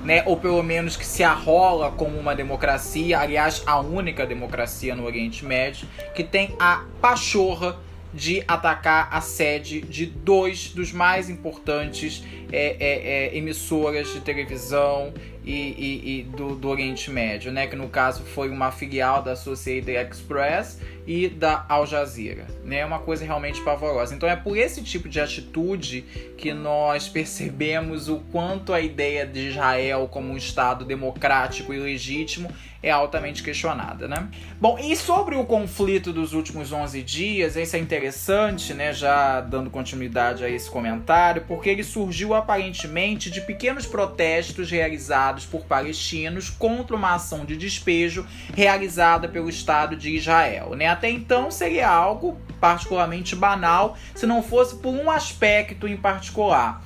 né, 0.05 0.23
ou 0.27 0.37
pelo 0.37 0.62
menos 0.62 0.97
que 0.97 1.07
se 1.07 1.23
arrola 1.23 1.90
como 1.92 2.18
uma 2.18 2.35
democracia, 2.35 3.21
aliás, 3.21 3.62
a 3.66 3.81
única 3.81 4.27
democracia 4.27 4.95
no 4.95 5.05
Oriente 5.05 5.45
Médio, 5.45 5.87
que 6.14 6.25
tem 6.25 6.55
a 6.59 6.85
pachorra 7.01 7.79
de 8.12 8.45
atacar 8.47 9.09
a 9.11 9.21
sede 9.21 9.81
de 9.81 10.05
dois 10.05 10.68
dos 10.68 10.92
mais 10.92 11.31
importantes 11.31 12.23
é, 12.53 12.77
é, 12.79 13.29
é, 13.35 13.37
emissoras 13.37 14.12
de 14.12 14.21
televisão 14.21 15.14
e, 15.42 15.51
e, 15.53 16.21
e 16.21 16.23
do, 16.25 16.55
do, 16.55 16.68
Oriente 16.68 17.11
Médio, 17.11 17.51
né? 17.51 17.66
Que 17.66 17.75
no 17.75 17.88
caso 17.88 18.23
foi 18.23 18.51
uma 18.51 18.71
filial 18.71 19.23
da 19.23 19.33
Associated 19.33 19.97
Express 19.97 20.79
e 21.07 21.29
da 21.29 21.65
Al 21.69 21.87
Jazeera, 21.87 22.47
né? 22.65 22.79
É 22.79 22.87
uma 22.87 23.01
coisa 23.01 23.25
realmente 23.25 23.61
pavorosa. 23.62 24.15
Então 24.15 24.29
é 24.29 24.37
por 24.37 24.57
esse 24.57 24.83
tipo 24.83 25.09
de 25.09 25.21
atitude 25.21 26.03
que 26.37 26.53
nós 26.53 27.09
percebemos 27.09 28.09
o 28.09 28.21
quanto 28.31 28.73
a 28.73 28.81
ideia 28.81 29.27
de 29.27 29.49
Israel 29.49 30.09
como 30.11 30.33
um 30.33 30.37
Estado 30.37 30.85
democrático 30.85 31.73
e 31.73 31.79
legítimo 31.79 32.49
é 32.83 32.91
altamente 32.91 33.43
questionada, 33.43 34.09
né? 34.09 34.29
Bom, 34.61 34.77
e 34.79 34.97
sobre 34.97 35.37
o 35.37 35.45
conflito 35.45 36.12
dos 36.12 36.33
últimos 36.33 36.73
11 36.73 37.01
dias, 37.03 37.55
isso 37.55 37.77
é 37.77 37.79
interessante, 37.79 38.75
né? 38.75 38.93
Já 38.93 39.41
dando 39.41 39.71
continuidade 39.71 40.45
a 40.45 40.51
esse 40.51 40.69
comentário, 40.69 41.45
porque 41.47 41.71
ele 41.71 41.85
surgiu 41.85 42.35
aparentemente 42.35 43.31
de 43.31 43.41
pequenos 43.41 43.87
protestos 43.87 44.71
realizados 44.71 45.47
por 45.47 45.65
palestinos 45.65 46.51
contra 46.51 46.97
uma 46.97 47.15
ação 47.15 47.45
de 47.45 47.57
despejo 47.57 48.27
realizada 48.53 49.29
pelo 49.29 49.49
Estado 49.49 49.95
de 49.95 50.17
Israel, 50.17 50.75
né? 50.75 50.88
Até 50.92 51.11
então 51.11 51.50
seria 51.50 51.88
algo 51.88 52.38
particularmente 52.61 53.35
banal 53.35 53.96
se 54.14 54.26
não 54.26 54.42
fosse 54.42 54.76
por 54.76 54.94
um 54.94 55.11
aspecto 55.11 55.88
em 55.88 55.96
particular. 55.96 56.83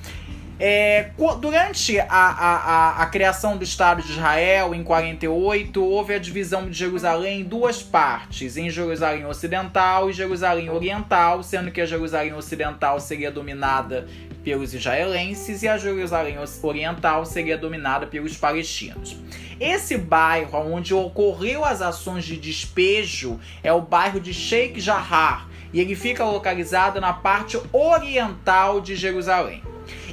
É, 0.59 1.11
durante 1.39 1.99
a, 1.99 2.05
a, 2.09 3.03
a, 3.03 3.05
criação 3.05 3.57
do 3.57 3.63
Estado 3.63 4.01
de 4.01 4.11
Israel, 4.11 4.73
em 4.73 4.83
48, 4.83 5.83
houve 5.83 6.15
a 6.15 6.17
divisão 6.17 6.67
de 6.67 6.75
Jerusalém 6.75 7.41
em 7.41 7.43
duas 7.43 7.83
partes, 7.83 8.57
em 8.57 8.67
Jerusalém 8.67 9.23
Ocidental 9.27 10.09
e 10.09 10.13
Jerusalém 10.13 10.71
Oriental, 10.71 11.43
sendo 11.43 11.69
que 11.69 11.79
a 11.79 11.85
Jerusalém 11.85 12.33
Ocidental 12.33 12.99
seria 12.99 13.29
dominada 13.29 14.07
pelos 14.43 14.73
israelenses 14.73 15.61
e 15.61 15.67
a 15.67 15.77
Jerusalém 15.77 16.37
Oriental 16.63 17.23
seria 17.23 17.57
dominada 17.57 18.07
pelos 18.07 18.35
palestinos. 18.35 19.15
Esse 19.59 19.95
bairro 19.95 20.57
onde 20.57 20.91
ocorreu 20.91 21.63
as 21.63 21.83
ações 21.83 22.25
de 22.25 22.35
despejo 22.35 23.39
é 23.61 23.71
o 23.71 23.81
bairro 23.81 24.19
de 24.19 24.33
Sheikh 24.33 24.79
Jarrah 24.79 25.47
e 25.71 25.79
ele 25.79 25.95
fica 25.95 26.23
localizado 26.23 26.99
na 26.99 27.13
parte 27.13 27.59
oriental 27.71 28.81
de 28.81 28.95
Jerusalém. 28.95 29.61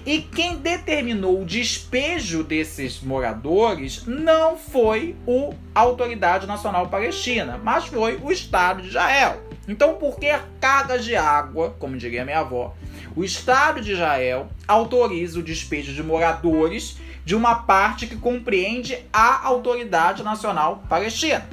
E 0.06 0.20
quem 0.20 0.56
determinou 0.56 1.40
o 1.40 1.46
despejo 1.46 2.44
desses 2.44 3.00
moradores 3.00 4.04
não 4.06 4.54
foi 4.58 5.16
a 5.74 5.80
Autoridade 5.80 6.46
Nacional 6.46 6.88
Palestina, 6.88 7.58
mas 7.62 7.86
foi 7.86 8.20
o 8.22 8.30
Estado 8.30 8.82
de 8.82 8.88
Israel. 8.88 9.42
Então, 9.66 9.94
por 9.94 10.18
que 10.18 10.28
cargas 10.60 11.06
de 11.06 11.16
água, 11.16 11.74
como 11.78 11.96
diria 11.96 12.22
minha 12.22 12.40
avó, 12.40 12.74
o 13.16 13.24
Estado 13.24 13.80
de 13.80 13.92
Israel 13.92 14.48
autoriza 14.68 15.38
o 15.38 15.42
despejo 15.42 15.94
de 15.94 16.02
moradores 16.02 16.98
de 17.24 17.34
uma 17.34 17.54
parte 17.54 18.06
que 18.06 18.16
compreende 18.16 18.98
a 19.10 19.46
Autoridade 19.46 20.22
Nacional 20.22 20.84
Palestina? 20.86 21.48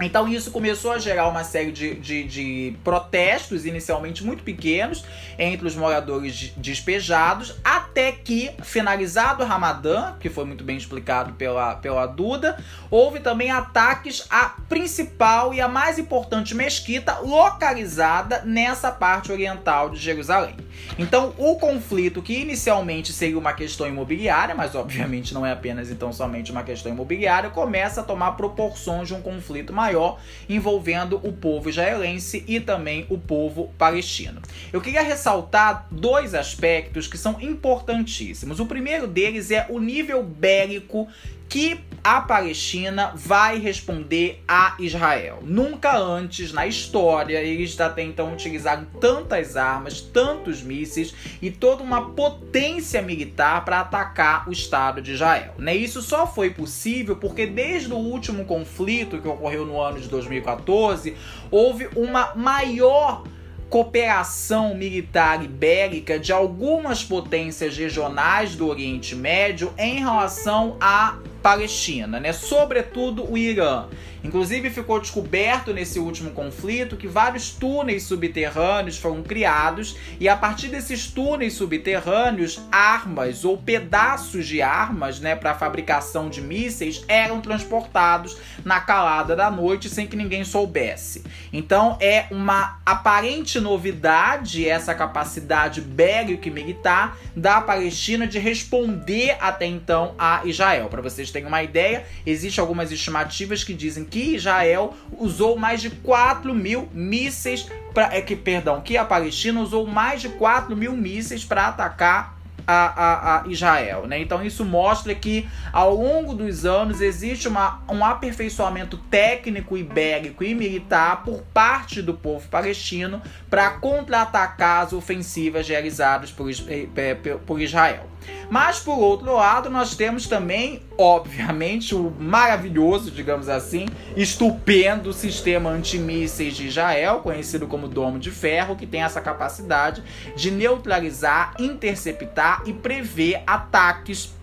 Então 0.00 0.28
isso 0.28 0.50
começou 0.50 0.92
a 0.92 0.98
gerar 0.98 1.26
uma 1.28 1.42
série 1.42 1.72
de, 1.72 1.94
de, 1.96 2.24
de, 2.24 2.76
protestos, 2.84 3.66
inicialmente 3.66 4.24
muito 4.24 4.44
pequenos, 4.44 5.04
entre 5.36 5.66
os 5.66 5.74
moradores 5.74 6.52
despejados, 6.56 7.56
até 7.64 8.12
que, 8.12 8.50
finalizado 8.62 9.42
o 9.42 9.46
Ramadã, 9.46 10.14
que 10.20 10.28
foi 10.28 10.44
muito 10.44 10.62
bem 10.62 10.76
explicado 10.76 11.32
pela, 11.32 11.74
pela 11.76 12.06
Duda, 12.06 12.62
houve 12.90 13.18
também 13.18 13.50
ataques 13.50 14.24
à 14.30 14.54
principal 14.68 15.52
e 15.52 15.60
a 15.60 15.66
mais 15.66 15.98
importante 15.98 16.54
mesquita 16.54 17.18
localizada 17.18 18.42
nessa 18.44 18.92
parte 18.92 19.32
oriental 19.32 19.90
de 19.90 19.98
Jerusalém. 19.98 20.56
Então 20.98 21.34
o 21.36 21.56
conflito, 21.56 22.22
que 22.22 22.34
inicialmente 22.34 23.12
seria 23.12 23.38
uma 23.38 23.52
questão 23.52 23.86
imobiliária, 23.86 24.54
mas 24.54 24.74
obviamente 24.74 25.34
não 25.34 25.44
é 25.44 25.52
apenas 25.52 25.90
então 25.90 26.12
somente 26.12 26.50
uma 26.50 26.62
questão 26.62 26.92
imobiliária, 26.92 27.50
começa 27.50 28.00
a 28.00 28.04
tomar 28.04 28.32
proporções 28.32 29.08
de 29.08 29.14
um 29.14 29.20
conflito 29.20 29.72
maior 29.72 30.20
envolvendo 30.48 31.20
o 31.22 31.32
povo 31.32 31.68
israelense 31.68 32.44
e 32.46 32.60
também 32.60 33.06
o 33.08 33.18
povo 33.18 33.72
palestino. 33.78 34.40
Eu 34.72 34.80
queria 34.80 35.02
ressaltar 35.02 35.86
dois 35.90 36.34
aspectos 36.34 37.06
que 37.06 37.18
são 37.18 37.40
importantíssimos. 37.40 38.60
O 38.60 38.66
primeiro 38.66 39.06
deles 39.06 39.50
é 39.50 39.66
o 39.68 39.78
nível 39.78 40.22
bélico 40.22 41.08
que 41.48 41.80
a 42.02 42.20
Palestina 42.20 43.12
vai 43.14 43.58
responder 43.58 44.42
a 44.46 44.76
Israel. 44.78 45.40
Nunca 45.42 45.98
antes 45.98 46.52
na 46.52 46.66
história 46.66 47.38
eles 47.38 47.78
até 47.80 48.02
então 48.02 48.32
utilizaram 48.32 48.86
tantas 49.00 49.56
armas, 49.56 50.00
tantos 50.00 50.62
mísseis 50.62 51.14
e 51.42 51.50
toda 51.50 51.82
uma 51.82 52.10
potência 52.10 53.02
militar 53.02 53.64
para 53.64 53.80
atacar 53.80 54.48
o 54.48 54.52
Estado 54.52 55.02
de 55.02 55.12
Israel. 55.12 55.54
Né? 55.58 55.74
Isso 55.74 56.00
só 56.00 56.26
foi 56.26 56.50
possível 56.50 57.16
porque 57.16 57.46
desde 57.46 57.92
o 57.92 57.98
último 57.98 58.44
conflito 58.44 59.20
que 59.20 59.28
ocorreu 59.28 59.66
no 59.66 59.80
ano 59.80 60.00
de 60.00 60.08
2014 60.08 61.14
houve 61.50 61.88
uma 61.96 62.34
maior 62.34 63.24
cooperação 63.68 64.74
militar 64.74 65.44
e 65.44 65.48
bélica 65.48 66.18
de 66.18 66.32
algumas 66.32 67.04
potências 67.04 67.76
regionais 67.76 68.54
do 68.54 68.66
Oriente 68.66 69.14
Médio 69.14 69.72
em 69.76 69.98
relação 69.98 70.76
à 70.80 71.18
Palestina, 71.42 72.18
né? 72.18 72.32
Sobretudo 72.32 73.30
o 73.30 73.36
Irã. 73.36 73.86
Inclusive 74.28 74.68
ficou 74.68 75.00
descoberto 75.00 75.72
nesse 75.72 75.98
último 75.98 76.32
conflito 76.32 76.98
que 76.98 77.08
vários 77.08 77.48
túneis 77.48 78.02
subterrâneos 78.02 78.98
foram 78.98 79.22
criados 79.22 79.96
e 80.20 80.28
a 80.28 80.36
partir 80.36 80.68
desses 80.68 81.06
túneis 81.06 81.54
subterrâneos, 81.54 82.60
armas 82.70 83.46
ou 83.46 83.56
pedaços 83.56 84.46
de 84.46 84.60
armas, 84.60 85.18
né, 85.18 85.34
para 85.34 85.54
fabricação 85.54 86.28
de 86.28 86.42
mísseis 86.42 87.02
eram 87.08 87.40
transportados 87.40 88.36
na 88.66 88.78
calada 88.80 89.34
da 89.34 89.50
noite 89.50 89.88
sem 89.88 90.06
que 90.06 90.14
ninguém 90.14 90.44
soubesse. 90.44 91.24
Então 91.50 91.96
é 91.98 92.26
uma 92.30 92.82
aparente 92.84 93.58
novidade 93.58 94.68
essa 94.68 94.94
capacidade 94.94 95.80
bélica 95.80 96.48
e 96.48 96.52
militar 96.52 97.16
da 97.34 97.62
Palestina 97.62 98.26
de 98.26 98.38
responder 98.38 99.38
até 99.40 99.64
então 99.64 100.14
a 100.18 100.42
Israel. 100.44 100.90
Para 100.90 101.00
vocês 101.00 101.30
terem 101.30 101.48
uma 101.48 101.62
ideia, 101.62 102.04
existem 102.26 102.60
algumas 102.60 102.92
estimativas 102.92 103.64
que 103.64 103.72
dizem 103.72 104.04
que 104.04 104.17
Israel 104.18 104.94
usou 105.18 105.56
mais 105.56 105.80
de 105.80 105.90
4 105.90 106.54
mil 106.54 106.88
mísseis, 106.92 107.68
é, 107.94 108.20
que, 108.20 108.36
perdão, 108.36 108.80
que 108.80 108.96
a 108.96 109.04
Palestina 109.04 109.60
usou 109.60 109.86
mais 109.86 110.20
de 110.20 110.28
4 110.30 110.76
mil 110.76 110.92
mísseis 110.92 111.44
para 111.44 111.68
atacar 111.68 112.38
a, 112.68 112.74
a, 112.74 113.40
a, 113.40 113.48
Israel. 113.48 114.06
Né? 114.06 114.20
Então 114.20 114.44
isso 114.44 114.62
mostra 114.62 115.14
que 115.14 115.48
ao 115.72 115.94
longo 115.94 116.34
dos 116.34 116.66
anos 116.66 117.00
existe 117.00 117.48
uma, 117.48 117.82
um 117.88 118.04
aperfeiçoamento 118.04 118.98
técnico 119.10 119.74
bélico 119.82 120.44
e 120.44 120.54
militar 120.54 121.24
por 121.24 121.42
parte 121.54 122.02
do 122.02 122.12
povo 122.12 122.46
palestino 122.48 123.22
para 123.48 123.70
contra-atacar 123.70 124.82
as 124.84 124.92
ofensivas 124.92 125.66
realizadas 125.66 126.30
por, 126.30 126.50
eh, 126.50 127.16
por 127.46 127.58
Israel. 127.58 128.06
Mas 128.50 128.80
por 128.80 128.98
outro 128.98 129.34
lado, 129.34 129.68
nós 129.68 129.94
temos 129.94 130.26
também, 130.26 130.82
obviamente, 130.96 131.94
o 131.94 132.10
maravilhoso, 132.18 133.10
digamos 133.10 133.48
assim, 133.48 133.86
estupendo 134.16 135.12
sistema 135.12 135.70
antimísseis 135.70 136.56
de 136.56 136.66
Israel, 136.66 137.20
conhecido 137.20 137.66
como 137.66 137.88
Domo 137.88 138.18
de 138.18 138.30
Ferro, 138.30 138.76
que 138.76 138.86
tem 138.86 139.02
essa 139.02 139.20
capacidade 139.20 140.02
de 140.34 140.50
neutralizar, 140.50 141.54
interceptar 141.58 142.62
e 142.64 142.72
prever 142.72 143.42
ataques 143.46 144.37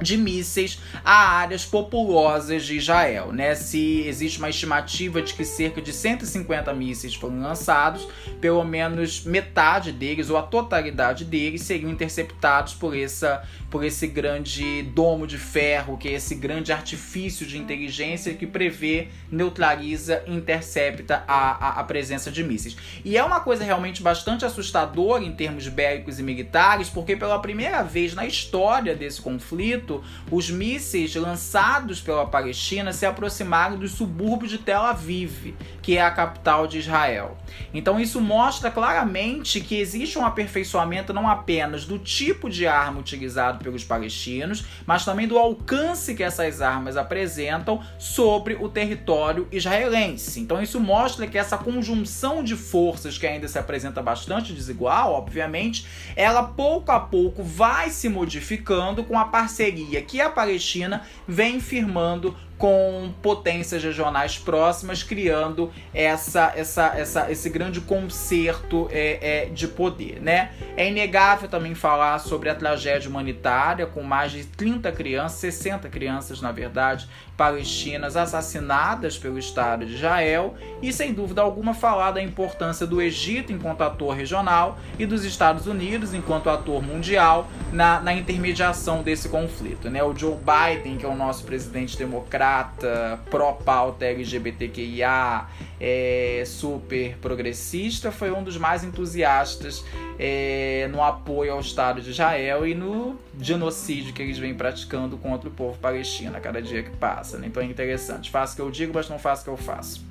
de 0.00 0.16
mísseis 0.16 0.80
a 1.04 1.38
áreas 1.38 1.64
populosas 1.64 2.64
de 2.64 2.76
Israel, 2.76 3.32
né? 3.32 3.54
Se 3.54 4.02
existe 4.06 4.38
uma 4.38 4.48
estimativa 4.48 5.22
de 5.22 5.34
que 5.34 5.44
cerca 5.44 5.80
de 5.80 5.92
150 5.92 6.72
mísseis 6.74 7.14
foram 7.14 7.40
lançados, 7.40 8.08
pelo 8.40 8.64
menos 8.64 9.24
metade 9.24 9.92
deles 9.92 10.30
ou 10.30 10.36
a 10.36 10.42
totalidade 10.42 11.24
deles 11.24 11.62
seriam 11.62 11.90
interceptados 11.90 12.74
por 12.74 12.96
essa 12.96 13.42
por 13.70 13.84
esse 13.84 14.08
grande 14.08 14.82
domo 14.82 15.28
de 15.28 15.38
ferro, 15.38 15.96
que 15.96 16.08
é 16.08 16.12
esse 16.14 16.34
grande 16.34 16.72
artifício 16.72 17.46
de 17.46 17.56
inteligência 17.56 18.34
que 18.34 18.44
prevê, 18.44 19.08
neutraliza, 19.30 20.24
intercepta 20.26 21.22
a, 21.26 21.68
a, 21.68 21.80
a 21.80 21.84
presença 21.84 22.32
de 22.32 22.42
mísseis. 22.42 22.76
E 23.04 23.16
é 23.16 23.22
uma 23.22 23.38
coisa 23.38 23.62
realmente 23.62 24.02
bastante 24.02 24.44
assustadora 24.44 25.22
em 25.22 25.30
termos 25.30 25.68
bélicos 25.68 26.18
e 26.18 26.22
militares, 26.22 26.88
porque 26.88 27.14
pela 27.14 27.38
primeira 27.38 27.82
vez 27.84 28.12
na 28.12 28.26
história 28.26 28.96
desse 28.96 29.20
conflito 29.22 29.89
os 30.30 30.50
mísseis 30.50 31.14
lançados 31.14 32.00
pela 32.00 32.26
Palestina 32.26 32.92
se 32.92 33.06
aproximaram 33.06 33.78
dos 33.78 33.92
subúrbios 33.92 34.50
de 34.50 34.58
Tel 34.58 34.82
Aviv, 34.82 35.54
que 35.82 35.96
é 35.96 36.02
a 36.02 36.10
capital 36.10 36.66
de 36.66 36.78
Israel. 36.78 37.36
Então 37.72 37.98
isso 37.98 38.20
mostra 38.20 38.70
claramente 38.70 39.60
que 39.60 39.76
existe 39.78 40.18
um 40.18 40.24
aperfeiçoamento 40.24 41.12
não 41.12 41.28
apenas 41.28 41.84
do 41.84 41.98
tipo 41.98 42.48
de 42.48 42.66
arma 42.66 43.00
utilizado 43.00 43.62
pelos 43.62 43.84
palestinos, 43.84 44.64
mas 44.86 45.04
também 45.04 45.26
do 45.26 45.38
alcance 45.38 46.14
que 46.14 46.22
essas 46.22 46.60
armas 46.60 46.96
apresentam 46.96 47.82
sobre 47.98 48.54
o 48.54 48.68
território 48.68 49.48
israelense. 49.50 50.40
Então 50.40 50.62
isso 50.62 50.78
mostra 50.78 51.26
que 51.26 51.38
essa 51.38 51.58
conjunção 51.58 52.42
de 52.44 52.56
forças 52.56 53.18
que 53.18 53.26
ainda 53.26 53.48
se 53.48 53.58
apresenta 53.58 54.02
bastante 54.02 54.52
desigual, 54.52 55.12
obviamente, 55.12 55.86
ela 56.14 56.42
pouco 56.42 56.92
a 56.92 57.00
pouco 57.00 57.42
vai 57.42 57.90
se 57.90 58.08
modificando 58.08 59.04
com 59.04 59.18
a 59.18 59.24
parceria 59.24 59.79
que 60.06 60.20
a 60.20 60.30
Palestina 60.30 61.02
vem 61.26 61.60
firmando 61.60 62.36
com 62.60 63.10
potências 63.22 63.82
regionais 63.82 64.36
próximas, 64.36 65.02
criando 65.02 65.72
essa, 65.94 66.52
essa, 66.54 66.92
essa, 66.94 67.32
esse 67.32 67.48
grande 67.48 67.80
concerto 67.80 68.86
é, 68.92 69.46
é, 69.46 69.46
de 69.46 69.66
poder. 69.66 70.20
Né? 70.20 70.52
É 70.76 70.86
inegável 70.86 71.48
também 71.48 71.74
falar 71.74 72.18
sobre 72.18 72.50
a 72.50 72.54
tragédia 72.54 73.08
humanitária, 73.08 73.86
com 73.86 74.02
mais 74.02 74.32
de 74.32 74.44
30 74.44 74.92
crianças, 74.92 75.38
60 75.38 75.88
crianças, 75.88 76.42
na 76.42 76.52
verdade, 76.52 77.08
palestinas 77.40 78.18
assassinadas 78.18 79.16
pelo 79.16 79.38
Estado 79.38 79.86
de 79.86 79.94
Israel, 79.94 80.54
e 80.82 80.92
sem 80.92 81.14
dúvida 81.14 81.40
alguma 81.40 81.72
falar 81.72 82.10
da 82.10 82.22
importância 82.22 82.86
do 82.86 83.00
Egito 83.00 83.50
enquanto 83.50 83.80
ator 83.80 84.14
regional 84.14 84.78
e 84.98 85.06
dos 85.06 85.24
Estados 85.24 85.66
Unidos 85.66 86.12
enquanto 86.12 86.50
ator 86.50 86.82
mundial 86.82 87.48
na, 87.72 87.98
na 87.98 88.12
intermediação 88.12 89.02
desse 89.02 89.30
conflito. 89.30 89.88
Né? 89.88 90.04
O 90.04 90.14
Joe 90.14 90.36
Biden, 90.36 90.98
que 90.98 91.06
é 91.06 91.08
o 91.08 91.14
nosso 91.14 91.44
presidente 91.44 91.96
democrata, 91.96 93.18
pró-pauta 93.30 94.04
LGBTQIA, 94.04 95.46
é, 95.80 96.42
super 96.44 97.16
progressista, 97.22 98.12
foi 98.12 98.30
um 98.30 98.42
dos 98.42 98.58
mais 98.58 98.84
entusiastas 98.84 99.82
é, 100.18 100.86
no 100.92 101.02
apoio 101.02 101.54
ao 101.54 101.60
Estado 101.60 102.02
de 102.02 102.10
Israel 102.10 102.66
e 102.66 102.74
no 102.74 103.18
genocídio 103.40 104.12
que 104.12 104.20
eles 104.20 104.36
vêm 104.36 104.54
praticando 104.54 105.16
contra 105.16 105.48
o 105.48 105.52
povo 105.52 105.78
palestino 105.78 106.36
a 106.36 106.40
cada 106.40 106.60
dia 106.60 106.82
que 106.82 106.90
passa. 106.90 107.29
Né? 107.38 107.48
Então 107.48 107.62
é 107.62 107.66
interessante. 107.66 108.30
Faço 108.30 108.54
o 108.54 108.56
que 108.56 108.62
eu 108.62 108.70
digo, 108.70 108.92
mas 108.94 109.08
não 109.08 109.18
faço 109.18 109.42
o 109.42 109.44
que 109.44 109.50
eu 109.50 109.56
faço. 109.56 110.04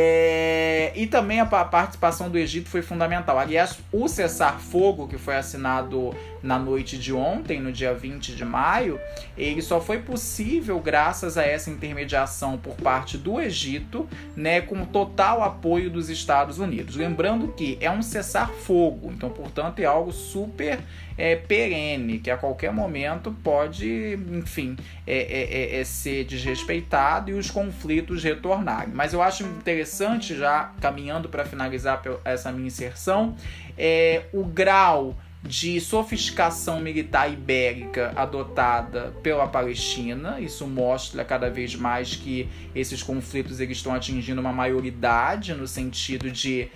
É, 0.00 0.92
e 0.94 1.08
também 1.08 1.40
a 1.40 1.46
participação 1.46 2.30
do 2.30 2.38
Egito 2.38 2.68
foi 2.68 2.82
fundamental. 2.82 3.36
Aliás, 3.36 3.78
o 3.90 4.06
cessar-fogo 4.06 5.08
que 5.08 5.18
foi 5.18 5.36
assinado 5.36 6.14
na 6.40 6.56
noite 6.56 6.96
de 6.96 7.12
ontem, 7.12 7.60
no 7.60 7.72
dia 7.72 7.92
20 7.92 8.36
de 8.36 8.44
maio, 8.44 9.00
ele 9.36 9.60
só 9.60 9.80
foi 9.80 9.98
possível 9.98 10.78
graças 10.78 11.36
a 11.36 11.42
essa 11.42 11.68
intermediação 11.68 12.56
por 12.56 12.76
parte 12.76 13.18
do 13.18 13.40
Egito, 13.40 14.08
né, 14.36 14.60
com 14.60 14.84
total 14.84 15.42
apoio 15.42 15.90
dos 15.90 16.08
Estados 16.08 16.60
Unidos. 16.60 16.94
Lembrando 16.94 17.48
que 17.48 17.76
é 17.80 17.90
um 17.90 18.00
cessar-fogo, 18.02 19.10
então, 19.12 19.30
portanto, 19.30 19.80
é 19.80 19.84
algo 19.84 20.12
super 20.12 20.78
é, 21.18 21.34
perene, 21.34 22.20
que 22.20 22.30
a 22.30 22.36
qualquer 22.36 22.72
momento 22.72 23.36
pode, 23.42 24.16
enfim, 24.30 24.76
é, 25.04 25.16
é, 25.16 25.76
é, 25.76 25.80
é 25.80 25.84
ser 25.84 26.24
desrespeitado 26.24 27.30
e 27.30 27.34
os 27.34 27.50
conflitos 27.50 28.22
retornarem. 28.22 28.94
Mas 28.94 29.12
eu 29.12 29.20
acho 29.20 29.42
interessante, 29.42 30.36
já 30.36 30.72
caminhando 30.80 31.28
para 31.28 31.44
finalizar 31.44 32.00
essa 32.24 32.52
minha 32.52 32.68
inserção, 32.68 33.34
é, 33.76 34.26
o 34.32 34.44
grau 34.44 35.16
de 35.42 35.80
sofisticação 35.80 36.80
militar 36.80 37.32
ibérica 37.32 38.12
adotada 38.16 39.14
pela 39.22 39.46
Palestina. 39.46 40.40
Isso 40.40 40.66
mostra 40.66 41.24
cada 41.24 41.48
vez 41.48 41.74
mais 41.74 42.14
que 42.14 42.48
esses 42.74 43.02
conflitos 43.02 43.60
eles 43.60 43.78
estão 43.78 43.94
atingindo 43.94 44.40
uma 44.40 44.52
maioridade 44.52 45.54
no 45.54 45.66
sentido 45.66 46.30
de 46.30 46.68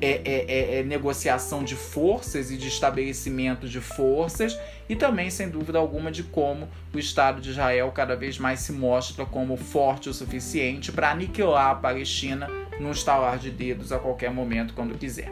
é, 0.00 0.22
é, 0.24 0.44
é, 0.48 0.78
é, 0.78 0.82
negociação 0.82 1.62
de 1.62 1.74
forças 1.76 2.50
e 2.50 2.56
de 2.56 2.68
estabelecimento 2.68 3.68
de 3.68 3.80
forças, 3.80 4.58
e 4.88 4.96
também, 4.96 5.30
sem 5.30 5.48
dúvida 5.48 5.78
alguma, 5.78 6.10
de 6.10 6.22
como 6.22 6.68
o 6.92 6.98
Estado 6.98 7.40
de 7.40 7.50
Israel 7.50 7.90
cada 7.92 8.16
vez 8.16 8.38
mais 8.38 8.60
se 8.60 8.72
mostra 8.72 9.24
como 9.26 9.56
forte 9.56 10.08
o 10.08 10.14
suficiente 10.14 10.90
para 10.90 11.10
aniquilar 11.10 11.70
a 11.70 11.74
Palestina 11.74 12.48
num 12.80 12.90
estalar 12.90 13.38
de 13.38 13.50
dedos 13.50 13.92
a 13.92 13.98
qualquer 13.98 14.30
momento, 14.30 14.74
quando 14.74 14.96
quiser. 14.96 15.30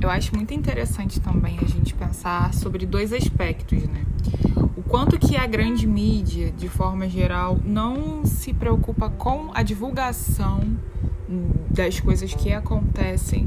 Eu 0.00 0.10
acho 0.10 0.34
muito 0.34 0.54
interessante 0.54 1.20
também 1.20 1.58
a 1.62 1.66
gente 1.66 1.94
pensar 1.94 2.54
sobre 2.54 2.86
dois 2.86 3.12
aspectos, 3.12 3.82
né? 3.88 4.04
O 4.76 4.82
quanto 4.82 5.18
que 5.18 5.36
a 5.36 5.46
grande 5.46 5.86
mídia, 5.86 6.50
de 6.52 6.68
forma 6.68 7.08
geral, 7.08 7.58
não 7.64 8.24
se 8.24 8.52
preocupa 8.52 9.10
com 9.10 9.50
a 9.54 9.62
divulgação 9.62 10.60
das 11.70 12.00
coisas 12.00 12.32
que 12.34 12.52
acontecem 12.52 13.46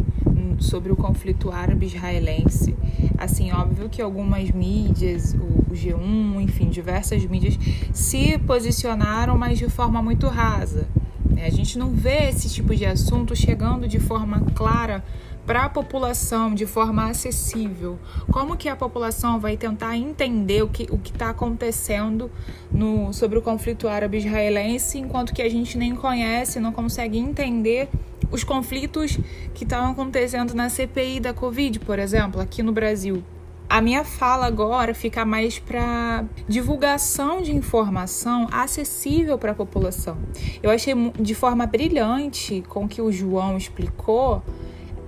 sobre 0.60 0.92
o 0.92 0.96
conflito 0.96 1.52
árabe-israelense. 1.52 2.76
Assim, 3.18 3.52
óbvio 3.52 3.90
que 3.90 4.02
algumas 4.02 4.52
mídias, 4.52 5.34
o 5.34 5.74
G1, 5.74 6.42
enfim, 6.42 6.70
diversas 6.70 7.26
mídias 7.26 7.58
se 7.94 8.38
posicionaram, 8.40 9.38
mas 9.38 9.58
de 9.58 9.70
forma 9.70 10.02
muito 10.02 10.28
rasa. 10.28 10.88
Né? 11.30 11.46
A 11.46 11.50
gente 11.50 11.78
não 11.78 11.92
vê 11.92 12.30
esse 12.30 12.50
tipo 12.50 12.76
de 12.76 12.86
assunto 12.86 13.36
chegando 13.36 13.88
de 13.88 14.00
forma 14.00 14.42
clara 14.54 15.04
para 15.46 15.64
a 15.64 15.70
população 15.70 16.54
de 16.54 16.66
forma 16.66 17.10
acessível. 17.10 17.98
Como 18.32 18.56
que 18.56 18.70
a 18.70 18.76
população 18.76 19.40
vai 19.40 19.58
tentar 19.58 19.98
entender 19.98 20.64
o 20.64 20.68
que 20.68 20.88
o 20.92 21.00
está 21.04 21.30
acontecendo 21.30 22.30
no, 22.72 23.12
sobre 23.14 23.38
o 23.38 23.42
conflito 23.42 23.88
árabe-israelense, 23.88 24.98
enquanto 24.98 25.34
que 25.34 25.42
a 25.42 25.50
gente 25.50 25.78
nem 25.78 25.96
conhece, 25.96 26.60
não 26.60 26.72
consegue 26.72 27.18
entender 27.18 27.90
os 28.32 28.44
conflitos 28.44 29.20
que 29.54 29.64
estão 29.64 29.92
acontecendo 29.92 30.54
na 30.54 30.70
CPI 30.70 31.20
da 31.20 31.34
Covid, 31.34 31.80
por 31.80 32.00
exemplo, 32.00 32.40
aqui 32.40 32.64
no 32.64 32.72
Brasil. 32.72 33.24
A 33.72 33.80
minha 33.80 34.04
fala 34.04 34.48
agora 34.48 34.94
fica 34.94 35.24
mais 35.24 35.58
para 35.58 36.26
divulgação 36.46 37.42
de 37.42 37.56
informação 37.56 38.48
acessível 38.52 39.38
para 39.38 39.54
a 39.54 39.56
população. 39.56 40.18
Eu 40.62 40.70
achei 40.70 40.94
de 41.18 41.34
forma 41.34 41.66
brilhante 41.66 42.62
com 42.68 42.86
que 42.86 43.02
o 43.02 43.10
João 43.14 43.56
explicou 43.56 44.44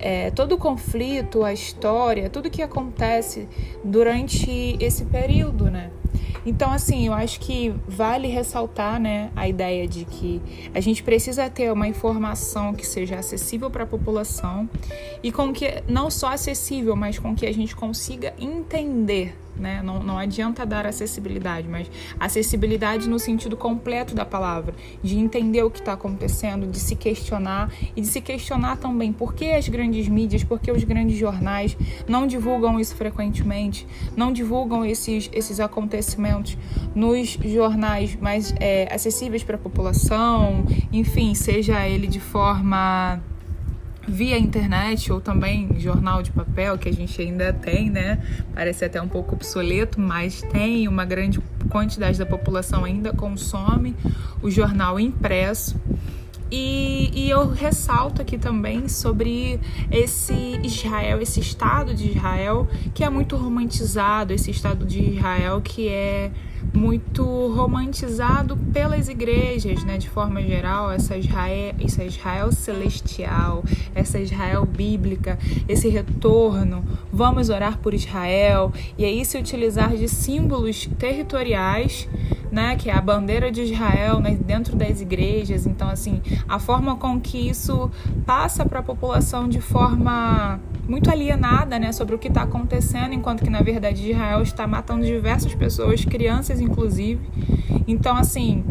é, 0.04 0.30
todo 0.30 0.56
o 0.56 0.58
conflito, 0.58 1.42
a 1.42 1.52
história, 1.54 2.28
tudo 2.28 2.50
que 2.50 2.60
acontece 2.60 3.48
durante 3.82 4.76
esse 4.78 5.06
período, 5.06 5.70
né? 5.70 5.90
Então, 6.44 6.70
assim, 6.70 7.06
eu 7.06 7.14
acho 7.14 7.40
que 7.40 7.74
vale 7.88 8.28
ressaltar, 8.28 9.00
né, 9.00 9.30
a 9.34 9.48
ideia 9.48 9.88
de 9.88 10.04
que 10.04 10.42
a 10.74 10.80
gente 10.80 11.02
precisa 11.02 11.48
ter 11.48 11.72
uma 11.72 11.88
informação 11.88 12.74
que 12.74 12.86
seja 12.86 13.18
acessível 13.18 13.70
para 13.70 13.84
a 13.84 13.86
população 13.86 14.68
e 15.22 15.32
com 15.32 15.54
que 15.54 15.82
não 15.88 16.10
só 16.10 16.34
acessível, 16.34 16.94
mas 16.94 17.18
com 17.18 17.34
que 17.34 17.46
a 17.46 17.52
gente 17.52 17.74
consiga 17.74 18.34
entender 18.38 19.34
né? 19.56 19.82
Não, 19.82 20.02
não 20.02 20.18
adianta 20.18 20.64
dar 20.64 20.86
acessibilidade, 20.86 21.68
mas 21.68 21.90
acessibilidade 22.18 23.08
no 23.08 23.18
sentido 23.18 23.56
completo 23.56 24.14
da 24.14 24.24
palavra, 24.24 24.74
de 25.02 25.18
entender 25.18 25.62
o 25.62 25.70
que 25.70 25.80
está 25.80 25.92
acontecendo, 25.92 26.66
de 26.66 26.78
se 26.78 26.96
questionar 26.96 27.72
e 27.96 28.00
de 28.00 28.06
se 28.06 28.20
questionar 28.20 28.76
também 28.76 29.12
por 29.12 29.34
que 29.34 29.52
as 29.52 29.68
grandes 29.68 30.08
mídias, 30.08 30.44
por 30.44 30.60
que 30.60 30.70
os 30.70 30.84
grandes 30.84 31.16
jornais 31.18 31.76
não 32.08 32.26
divulgam 32.26 32.78
isso 32.78 32.94
frequentemente, 32.94 33.86
não 34.16 34.32
divulgam 34.32 34.84
esses, 34.84 35.30
esses 35.32 35.60
acontecimentos 35.60 36.56
nos 36.94 37.30
jornais 37.30 38.16
mais 38.16 38.54
é, 38.60 38.92
acessíveis 38.92 39.42
para 39.42 39.56
a 39.56 39.58
população, 39.58 40.64
enfim, 40.92 41.34
seja 41.34 41.86
ele 41.86 42.06
de 42.06 42.20
forma 42.20 43.20
via 44.06 44.38
internet 44.38 45.12
ou 45.12 45.20
também 45.20 45.78
jornal 45.78 46.22
de 46.22 46.30
papel, 46.30 46.78
que 46.78 46.88
a 46.88 46.92
gente 46.92 47.20
ainda 47.20 47.52
tem, 47.52 47.90
né? 47.90 48.22
Parece 48.54 48.84
até 48.84 49.00
um 49.00 49.08
pouco 49.08 49.34
obsoleto, 49.34 50.00
mas 50.00 50.42
tem 50.42 50.86
uma 50.88 51.04
grande 51.04 51.40
quantidade 51.68 52.18
da 52.18 52.26
população 52.26 52.84
ainda 52.84 53.12
consome 53.12 53.94
o 54.42 54.50
jornal 54.50 55.00
impresso. 55.00 55.80
E, 56.50 57.10
e, 57.14 57.30
eu 57.30 57.48
ressalto 57.50 58.20
aqui 58.20 58.36
também 58.36 58.86
sobre 58.88 59.58
esse 59.90 60.60
Israel, 60.62 61.20
esse 61.20 61.40
Estado 61.40 61.94
de 61.94 62.10
Israel, 62.10 62.68
que 62.94 63.02
é 63.02 63.08
muito 63.08 63.34
romantizado, 63.36 64.32
esse 64.32 64.50
Estado 64.50 64.84
de 64.84 65.02
Israel 65.16 65.60
que 65.62 65.88
é 65.88 66.30
muito 66.72 67.22
romantizado 67.48 68.56
pelas 68.72 69.08
igrejas, 69.08 69.84
né, 69.84 69.98
de 69.98 70.08
forma 70.08 70.40
geral, 70.42 70.90
essa 70.90 71.16
Israel, 71.16 71.74
essa 71.78 72.04
Israel 72.04 72.52
celestial, 72.52 73.64
essa 73.94 74.18
Israel 74.18 74.64
bíblica, 74.64 75.38
esse 75.68 75.88
retorno, 75.88 76.84
vamos 77.12 77.50
orar 77.50 77.78
por 77.78 77.92
Israel, 77.92 78.72
e 78.96 79.04
aí 79.04 79.24
se 79.24 79.36
utilizar 79.36 79.94
de 79.96 80.08
símbolos 80.08 80.88
territoriais, 80.98 82.08
né, 82.54 82.76
que 82.76 82.88
é 82.88 82.94
a 82.94 83.00
bandeira 83.00 83.50
de 83.50 83.62
Israel 83.62 84.20
né, 84.20 84.38
dentro 84.40 84.76
das 84.76 85.00
igrejas. 85.00 85.66
Então, 85.66 85.88
assim, 85.88 86.22
a 86.48 86.60
forma 86.60 86.94
com 86.94 87.20
que 87.20 87.48
isso 87.48 87.90
passa 88.24 88.64
para 88.64 88.78
a 88.78 88.82
população 88.82 89.48
de 89.48 89.60
forma 89.60 90.60
muito 90.88 91.10
alienada 91.10 91.78
né, 91.80 91.90
sobre 91.90 92.14
o 92.14 92.18
que 92.18 92.28
está 92.28 92.42
acontecendo, 92.42 93.12
enquanto 93.12 93.42
que 93.42 93.50
na 93.50 93.60
verdade 93.60 94.08
Israel 94.08 94.40
está 94.42 94.66
matando 94.66 95.04
diversas 95.04 95.52
pessoas, 95.54 96.04
crianças 96.04 96.60
inclusive. 96.60 97.20
Então, 97.88 98.16
assim, 98.16 98.64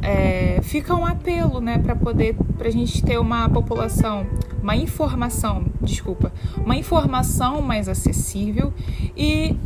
é, 0.00 0.60
fica 0.62 0.94
um 0.94 1.04
apelo 1.04 1.60
né, 1.60 1.78
para 1.78 1.96
poder 1.96 2.36
para 2.56 2.68
a 2.68 2.70
gente 2.70 3.02
ter 3.02 3.18
uma 3.18 3.48
população, 3.48 4.26
uma 4.62 4.76
informação, 4.76 5.64
desculpa, 5.80 6.32
uma 6.56 6.76
informação 6.76 7.60
mais 7.60 7.88
acessível 7.88 8.72
e 9.16 9.56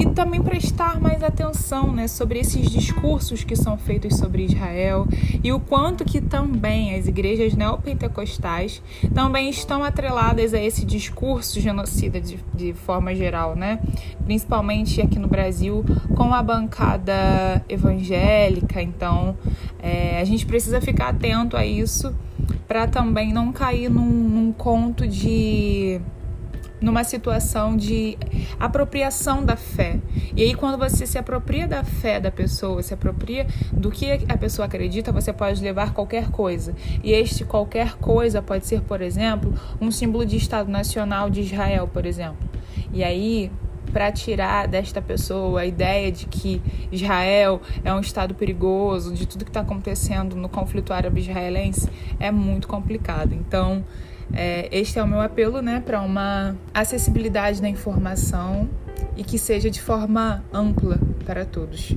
e 0.00 0.06
também 0.06 0.42
prestar 0.42 0.98
mais 0.98 1.22
atenção 1.22 1.92
né, 1.92 2.08
sobre 2.08 2.38
esses 2.38 2.70
discursos 2.70 3.44
que 3.44 3.54
são 3.54 3.76
feitos 3.76 4.16
sobre 4.16 4.46
Israel 4.46 5.06
e 5.44 5.52
o 5.52 5.60
quanto 5.60 6.06
que 6.06 6.22
também 6.22 6.94
as 6.94 7.06
igrejas 7.06 7.54
neopentecostais 7.54 8.82
também 9.14 9.50
estão 9.50 9.84
atreladas 9.84 10.54
a 10.54 10.58
esse 10.58 10.86
discurso 10.86 11.60
genocida 11.60 12.18
de, 12.18 12.38
de 12.54 12.72
forma 12.72 13.14
geral, 13.14 13.54
né? 13.54 13.78
principalmente 14.24 15.02
aqui 15.02 15.18
no 15.18 15.28
Brasil 15.28 15.84
com 16.16 16.32
a 16.32 16.42
bancada 16.42 17.62
evangélica. 17.68 18.80
Então 18.80 19.36
é, 19.82 20.18
a 20.18 20.24
gente 20.24 20.46
precisa 20.46 20.80
ficar 20.80 21.08
atento 21.08 21.58
a 21.58 21.66
isso 21.66 22.14
para 22.66 22.86
também 22.86 23.34
não 23.34 23.52
cair 23.52 23.90
num, 23.90 24.06
num 24.06 24.52
conto 24.52 25.06
de 25.06 26.00
numa 26.80 27.04
situação 27.04 27.76
de 27.76 28.16
apropriação 28.58 29.44
da 29.44 29.56
fé. 29.56 29.98
E 30.34 30.42
aí, 30.42 30.54
quando 30.54 30.78
você 30.78 31.06
se 31.06 31.18
apropria 31.18 31.66
da 31.66 31.84
fé 31.84 32.18
da 32.18 32.30
pessoa, 32.30 32.82
se 32.82 32.94
apropria 32.94 33.46
do 33.72 33.90
que 33.90 34.24
a 34.28 34.36
pessoa 34.36 34.66
acredita, 34.66 35.12
você 35.12 35.32
pode 35.32 35.62
levar 35.62 35.92
qualquer 35.92 36.30
coisa. 36.30 36.74
E 37.02 37.12
este 37.12 37.44
qualquer 37.44 37.96
coisa 37.96 38.40
pode 38.40 38.66
ser, 38.66 38.80
por 38.82 39.00
exemplo, 39.02 39.52
um 39.80 39.90
símbolo 39.90 40.24
de 40.24 40.36
Estado 40.36 40.70
Nacional 40.70 41.28
de 41.28 41.40
Israel, 41.40 41.88
por 41.88 42.06
exemplo. 42.06 42.48
E 42.92 43.04
aí, 43.04 43.50
para 43.92 44.10
tirar 44.12 44.68
desta 44.68 45.02
pessoa 45.02 45.60
a 45.60 45.66
ideia 45.66 46.10
de 46.10 46.26
que 46.26 46.62
Israel 46.90 47.60
é 47.84 47.92
um 47.92 48.00
estado 48.00 48.34
perigoso, 48.34 49.12
de 49.12 49.26
tudo 49.26 49.44
que 49.44 49.50
está 49.50 49.60
acontecendo 49.60 50.36
no 50.36 50.48
conflito 50.48 50.92
árabe-israelense, 50.92 51.88
é 52.18 52.30
muito 52.30 52.68
complicado. 52.68 53.34
Então, 53.34 53.84
é, 54.32 54.68
este 54.72 54.98
é 54.98 55.02
o 55.02 55.06
meu 55.06 55.20
apelo 55.20 55.60
né, 55.60 55.82
para 55.84 56.00
uma 56.00 56.56
acessibilidade 56.72 57.60
da 57.60 57.68
informação 57.68 58.68
e 59.16 59.24
que 59.24 59.38
seja 59.38 59.70
de 59.70 59.80
forma 59.80 60.44
ampla 60.52 60.98
para 61.24 61.44
todos. 61.44 61.96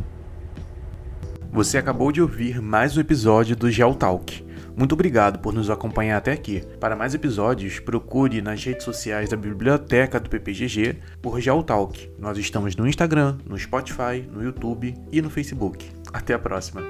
Você 1.52 1.78
acabou 1.78 2.12
de 2.12 2.22
ouvir 2.22 2.62
mais 2.62 2.98
um 2.98 3.02
episódio 3.02 3.56
do 3.56 3.70
Geotalk. 3.70 4.44
Muito 4.76 4.94
obrigado 4.94 5.38
por 5.38 5.54
nos 5.54 5.70
acompanhar 5.70 6.18
até 6.18 6.32
aqui. 6.32 6.64
Para 6.80 6.96
mais 6.96 7.14
episódios, 7.14 7.80
procure 7.80 8.42
nas 8.42 8.64
redes 8.64 8.84
sociais 8.84 9.30
da 9.30 9.38
Biblioteca 9.38 10.20
do 10.20 10.30
PPGG 10.30 10.98
por 11.22 11.40
Geotalk. 11.40 12.12
Nós 12.18 12.40
estamos 12.40 12.76
no 12.76 12.88
Instagram, 12.88 13.38
no 13.46 13.58
Spotify, 13.58 14.28
no 14.32 14.44
YouTube 14.44 14.96
e 15.12 15.22
no 15.22 15.30
Facebook. 15.30 15.86
Até 16.12 16.34
a 16.34 16.40
próxima! 16.40 16.82